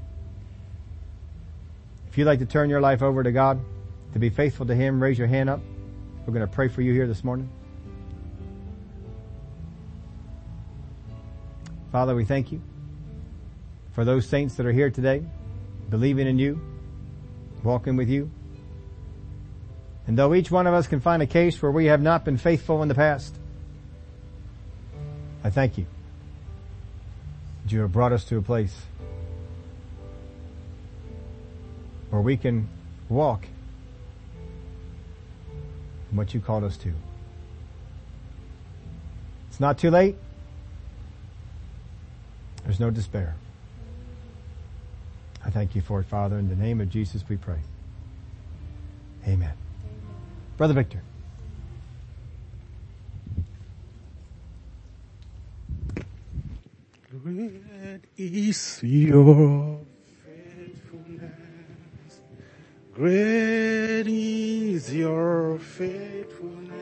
[2.06, 3.58] If you'd like to turn your life over to God,
[4.12, 5.58] to be faithful to Him, raise your hand up.
[6.24, 7.50] We're going to pray for you here this morning.
[11.90, 12.62] Father, we thank you
[13.90, 15.24] for those saints that are here today,
[15.90, 16.60] believing in you,
[17.64, 18.30] walking with you.
[20.06, 22.38] And though each one of us can find a case where we have not been
[22.38, 23.34] faithful in the past,
[25.42, 25.86] I thank you
[27.64, 28.76] that you have brought us to a place
[32.10, 32.68] where we can
[33.08, 33.46] walk
[36.10, 36.92] in what you called us to.
[39.48, 40.16] It's not too late.
[42.64, 43.34] There's no despair.
[45.44, 46.38] I thank you for it, Father.
[46.38, 47.60] In the name of Jesus we pray.
[49.26, 49.65] Amen.
[50.56, 51.02] Brother Victor.
[57.22, 59.80] Great is your
[60.24, 62.20] faithfulness.
[62.94, 66.72] Great is your faithfulness.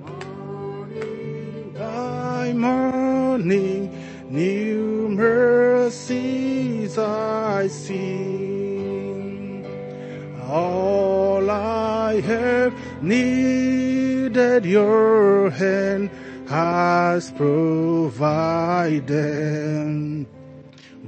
[0.00, 3.94] Morning by morning,
[4.28, 8.47] new mercies I see.
[10.48, 12.72] All I have
[13.02, 16.08] needed, your hand
[16.48, 19.04] has provided.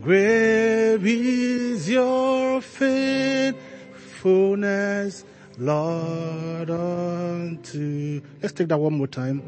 [0.03, 5.25] Great is your faithfulness,
[5.57, 8.21] Lord, unto.
[8.43, 9.43] Let's take that one more time.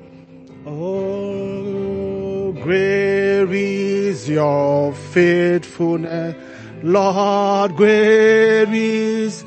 [0.64, 6.34] Oh, great is your faithfulness,
[6.82, 9.44] Lord, great is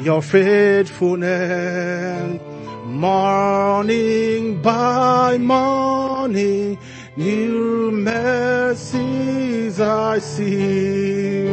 [0.00, 2.40] your faithfulness.
[2.84, 6.78] Morning by morning,
[7.16, 11.48] new mercies I see.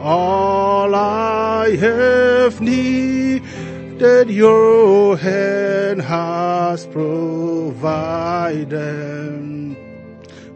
[0.00, 8.76] All I have needed, your hand has provided.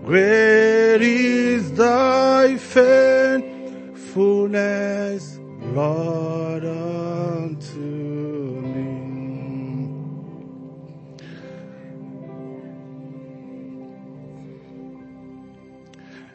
[0.04, 5.39] Great is thy faithfulness,
[5.72, 8.90] Lord, unto me.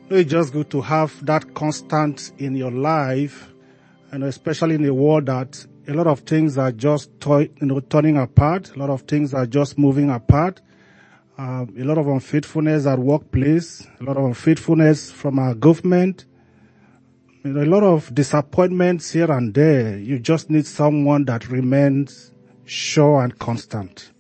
[0.10, 3.50] It's just good to have that constant in your life,
[4.12, 8.18] and especially in a world that a lot of things are just you know, turning
[8.18, 8.76] apart.
[8.76, 10.62] A lot of things are just moving apart.
[11.38, 13.86] Um, a lot of unfaithfulness at workplace.
[14.00, 16.26] A lot of unfaithfulness from our government.
[17.46, 20.00] A lot of disappointments here and there.
[20.00, 22.32] You just need someone that remains
[22.66, 24.12] sure and constant.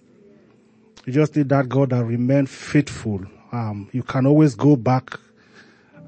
[1.07, 3.25] You just need that God that remains faithful.
[3.51, 5.19] Um, you can always go back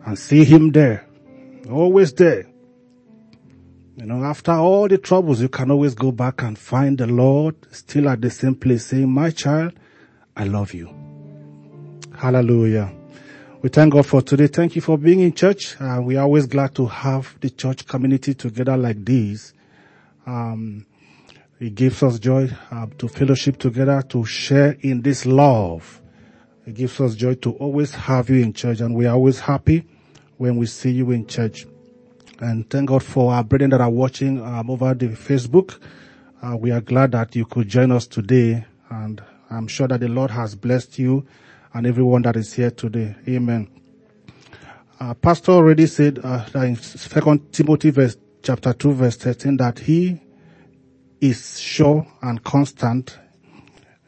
[0.06, 1.08] and see him there.
[1.72, 2.46] Always there.
[3.96, 7.56] You know, after all the troubles, you can always go back and find the Lord
[7.72, 9.74] still at the same place saying, my child,
[10.36, 10.94] I love you.
[12.16, 12.94] Hallelujah.
[13.60, 14.46] We thank God for today.
[14.46, 15.82] Thank you for being in church.
[15.82, 19.52] Uh, we are always glad to have the church community together like this.
[20.28, 20.86] Um,
[21.60, 26.04] it gives us joy uh, to fellowship together, to share in this love.
[26.68, 29.88] It gives us joy to always have you in church and we are always happy
[30.38, 31.66] when we see you in church.
[32.40, 35.80] And thank God for our brethren that are watching um, over the Facebook.
[36.44, 39.20] Uh, we are glad that you could join us today and
[39.50, 41.26] I'm sure that the Lord has blessed you
[41.74, 43.16] and everyone that is here today.
[43.28, 43.70] Amen.
[45.00, 50.20] Uh, Pastor already said uh, in Second Timothy verse, chapter 2 verse 13 that he
[51.22, 53.18] is sure and constant.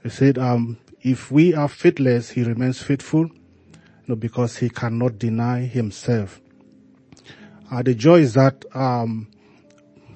[0.03, 3.35] He said, um, if we are faithless, he remains faithful you
[4.07, 6.41] know, because he cannot deny himself.
[7.71, 9.27] Uh, the joy is that um,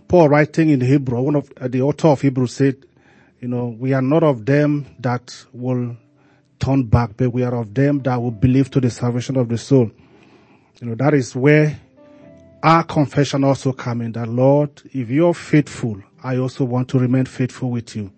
[0.07, 2.85] Paul writing in Hebrew, one of uh, the author of Hebrew said,
[3.39, 5.97] You know, we are not of them that will
[6.64, 9.57] turn back, but we are of them that will believe to the salvation of the
[9.57, 9.91] soul.
[10.80, 11.77] You know, that is where
[12.64, 17.26] our confession also come in that Lord, if you're faithful, I also want to remain
[17.26, 18.11] faithful with you.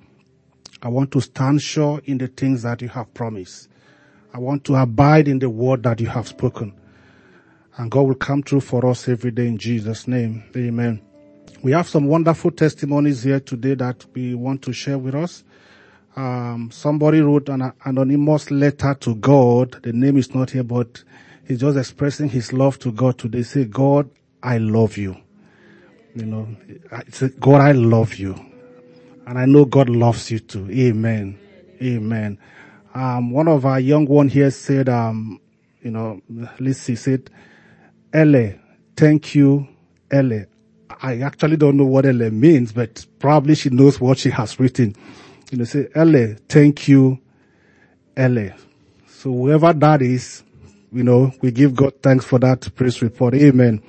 [0.83, 3.69] I want to stand sure in the things that you have promised.
[4.31, 6.79] I want to abide in the word that you have spoken.
[7.77, 10.43] And God will come through for us every day in Jesus' name.
[10.55, 11.01] Amen.
[11.63, 15.43] We have some wonderful testimonies here today that we want to share with us.
[16.15, 19.81] Um, somebody wrote an anonymous letter to God.
[19.83, 21.03] The name is not here, but
[21.45, 23.43] he's just expressing his love to God today.
[23.43, 24.09] Say, God,
[24.41, 25.17] I love you.
[26.15, 26.47] You know,
[27.41, 28.33] God, I love you.
[29.27, 30.69] And I know God loves you too.
[30.71, 31.37] Amen.
[31.81, 32.37] Amen.
[32.93, 35.41] Um, one of our young one here said, um,
[35.81, 36.21] you know,
[36.59, 37.29] Lissy said,
[38.13, 38.53] Ele,
[38.95, 39.67] thank you,
[40.09, 40.45] Ele.
[41.01, 44.95] I actually don't know what Ele means, but probably she knows what she has written.
[45.51, 47.19] You know, say, Ele, thank you,
[48.17, 48.53] Ele.
[49.07, 50.43] So whoever that is,
[50.91, 53.35] you know, we give God thanks for that praise report.
[53.35, 53.81] Amen.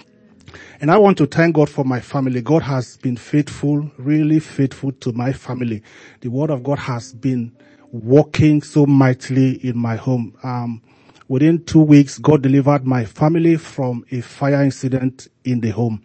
[0.80, 2.42] And I want to thank God for my family.
[2.42, 5.82] God has been faithful, really faithful to my family.
[6.20, 7.52] The word of God has been
[7.92, 10.36] working so mightily in my home.
[10.44, 10.82] Um,
[11.28, 16.02] within two weeks, God delivered my family from a fire incident in the home.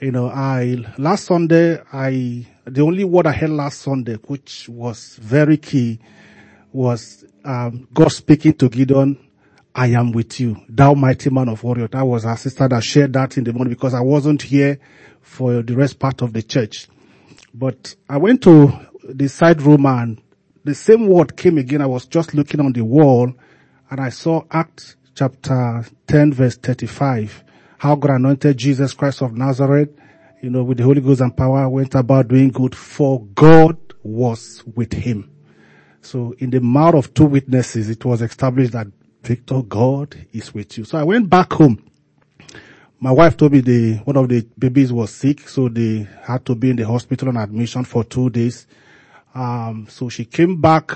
[0.00, 5.16] You know, I, last Sunday, I, the only word I heard last Sunday, which was
[5.22, 6.00] very key,
[6.72, 9.16] was, um, God speaking to Gideon,
[9.72, 11.86] I am with you, thou mighty man of warrior.
[11.88, 14.80] That was our sister that shared that in the morning because I wasn't here
[15.22, 16.88] for the rest part of the church.
[17.54, 18.72] But I went to
[19.04, 20.20] the side room and
[20.64, 21.80] the same word came again.
[21.80, 23.32] I was just looking on the wall
[23.90, 27.44] and I saw Acts chapter 10 verse 35.
[27.84, 29.90] How God anointed Jesus Christ of Nazareth,
[30.40, 34.64] you know, with the Holy Ghost and power went about doing good for God was
[34.74, 35.30] with him.
[36.00, 38.86] So in the mouth of two witnesses, it was established that
[39.22, 40.84] Victor, God is with you.
[40.84, 41.84] So I went back home.
[43.00, 46.54] My wife told me the, one of the babies was sick, so they had to
[46.54, 48.66] be in the hospital on admission for two days.
[49.34, 50.92] Um, so she came back.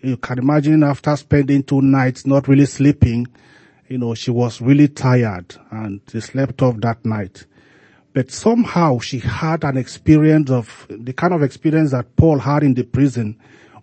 [0.00, 3.26] You can imagine after spending two nights not really sleeping,
[3.88, 7.46] you know, she was really tired and she slept off that night.
[8.12, 12.74] But somehow she had an experience of the kind of experience that Paul had in
[12.74, 13.38] the prison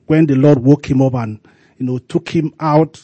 [0.07, 1.39] when the Lord woke him up and,
[1.77, 3.01] you know, took him out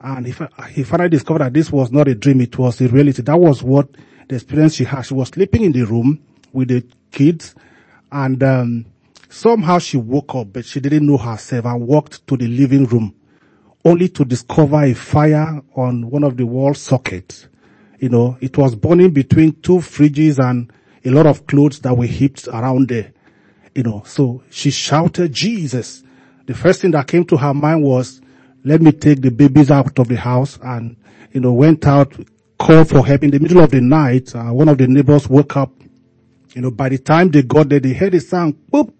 [0.00, 0.34] and he,
[0.70, 3.22] he finally discovered that this was not a dream, it was a reality.
[3.22, 3.88] That was what
[4.28, 5.02] the experience she had.
[5.02, 6.22] She was sleeping in the room
[6.52, 7.54] with the kids
[8.12, 8.86] and, um,
[9.28, 13.14] somehow she woke up, but she didn't know herself and walked to the living room
[13.84, 17.48] only to discover a fire on one of the wall sockets.
[17.98, 20.72] You know, it was burning between two fridges and
[21.04, 23.12] a lot of clothes that were heaped around there.
[23.74, 26.02] You know, so she shouted, Jesus.
[26.46, 28.20] The first thing that came to her mind was,
[28.64, 30.96] let me take the babies out of the house and,
[31.32, 32.12] you know, went out,
[32.58, 34.34] called for help in the middle of the night.
[34.34, 35.72] Uh, one of the neighbors woke up.
[36.54, 38.92] You know, by the time they got there, they heard a sound, boop,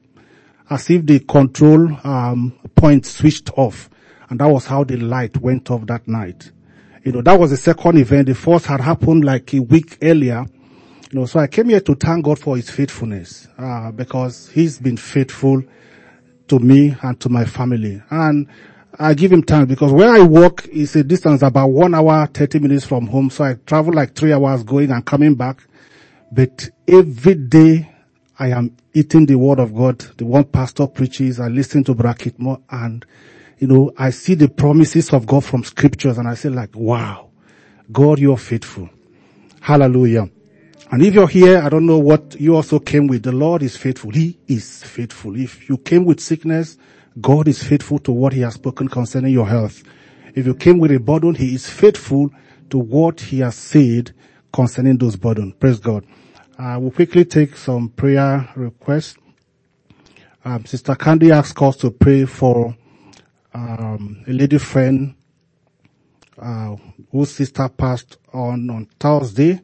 [0.70, 3.90] as if the control, um, point switched off.
[4.30, 6.50] And that was how the light went off that night.
[7.04, 8.28] You know, that was the second event.
[8.28, 10.46] The first had happened like a week earlier.
[11.10, 14.78] You know, so I came here to thank God for his faithfulness, uh, because he's
[14.78, 15.62] been faithful
[16.48, 18.02] to me and to my family.
[18.10, 18.46] And
[18.98, 22.58] I give him time because where I work is a distance about one hour, 30
[22.58, 23.30] minutes from home.
[23.30, 25.64] So I travel like three hours going and coming back.
[26.30, 27.90] But every day
[28.38, 29.98] I am eating the word of God.
[30.18, 31.40] The one pastor preaches.
[31.40, 33.04] I listen to Bracket more and,
[33.60, 37.30] you know, I see the promises of God from scriptures and I say like, wow,
[37.92, 38.88] God, you're faithful.
[39.60, 40.30] Hallelujah.
[40.90, 43.22] And if you're here, I don't know what you also came with.
[43.22, 44.10] The Lord is faithful.
[44.12, 45.38] He is faithful.
[45.38, 46.78] If you came with sickness,
[47.20, 49.82] God is faithful to what He has spoken concerning your health.
[50.34, 52.30] If you came with a burden, He is faithful
[52.70, 54.12] to what He has said
[54.54, 55.52] concerning those burdens.
[55.60, 56.06] Praise God.
[56.58, 59.16] Uh, we'll quickly take some prayer requests.
[60.46, 62.74] Um, Sister Candy asked us to pray for
[63.54, 65.14] um, a lady friend
[66.38, 66.76] uh,
[67.10, 69.60] whose sister passed on on Thursday.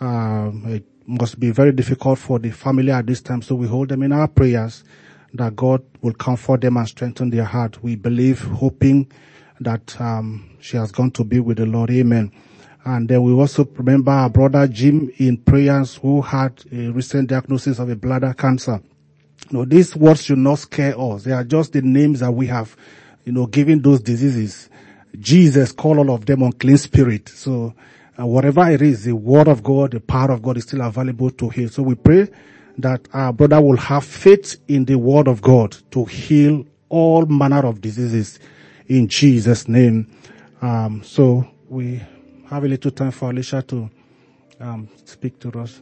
[0.00, 3.88] Um, it must be very difficult for the family at this time, so we hold
[3.88, 4.84] them in our prayers
[5.34, 7.82] that God will comfort them and strengthen their heart.
[7.82, 9.10] We believe, hoping
[9.60, 11.90] that um, she has gone to be with the Lord.
[11.90, 12.32] Amen.
[12.84, 17.78] And then we also remember our brother Jim in prayers who had a recent diagnosis
[17.78, 18.80] of a bladder cancer.
[19.50, 21.24] Know, these words should not scare us.
[21.24, 22.76] They are just the names that we have,
[23.26, 24.70] you know, given those diseases.
[25.18, 27.28] Jesus called all of them unclean spirit.
[27.28, 27.74] So
[28.18, 31.30] uh, whatever it is, the word of God, the power of God is still available
[31.32, 31.68] to heal.
[31.68, 32.28] So we pray
[32.78, 37.66] that our brother will have faith in the word of God to heal all manner
[37.66, 38.38] of diseases
[38.86, 40.08] in Jesus' name.
[40.62, 42.00] Um, so we
[42.48, 43.90] have a little time for Alicia to
[44.60, 45.80] um, speak to us.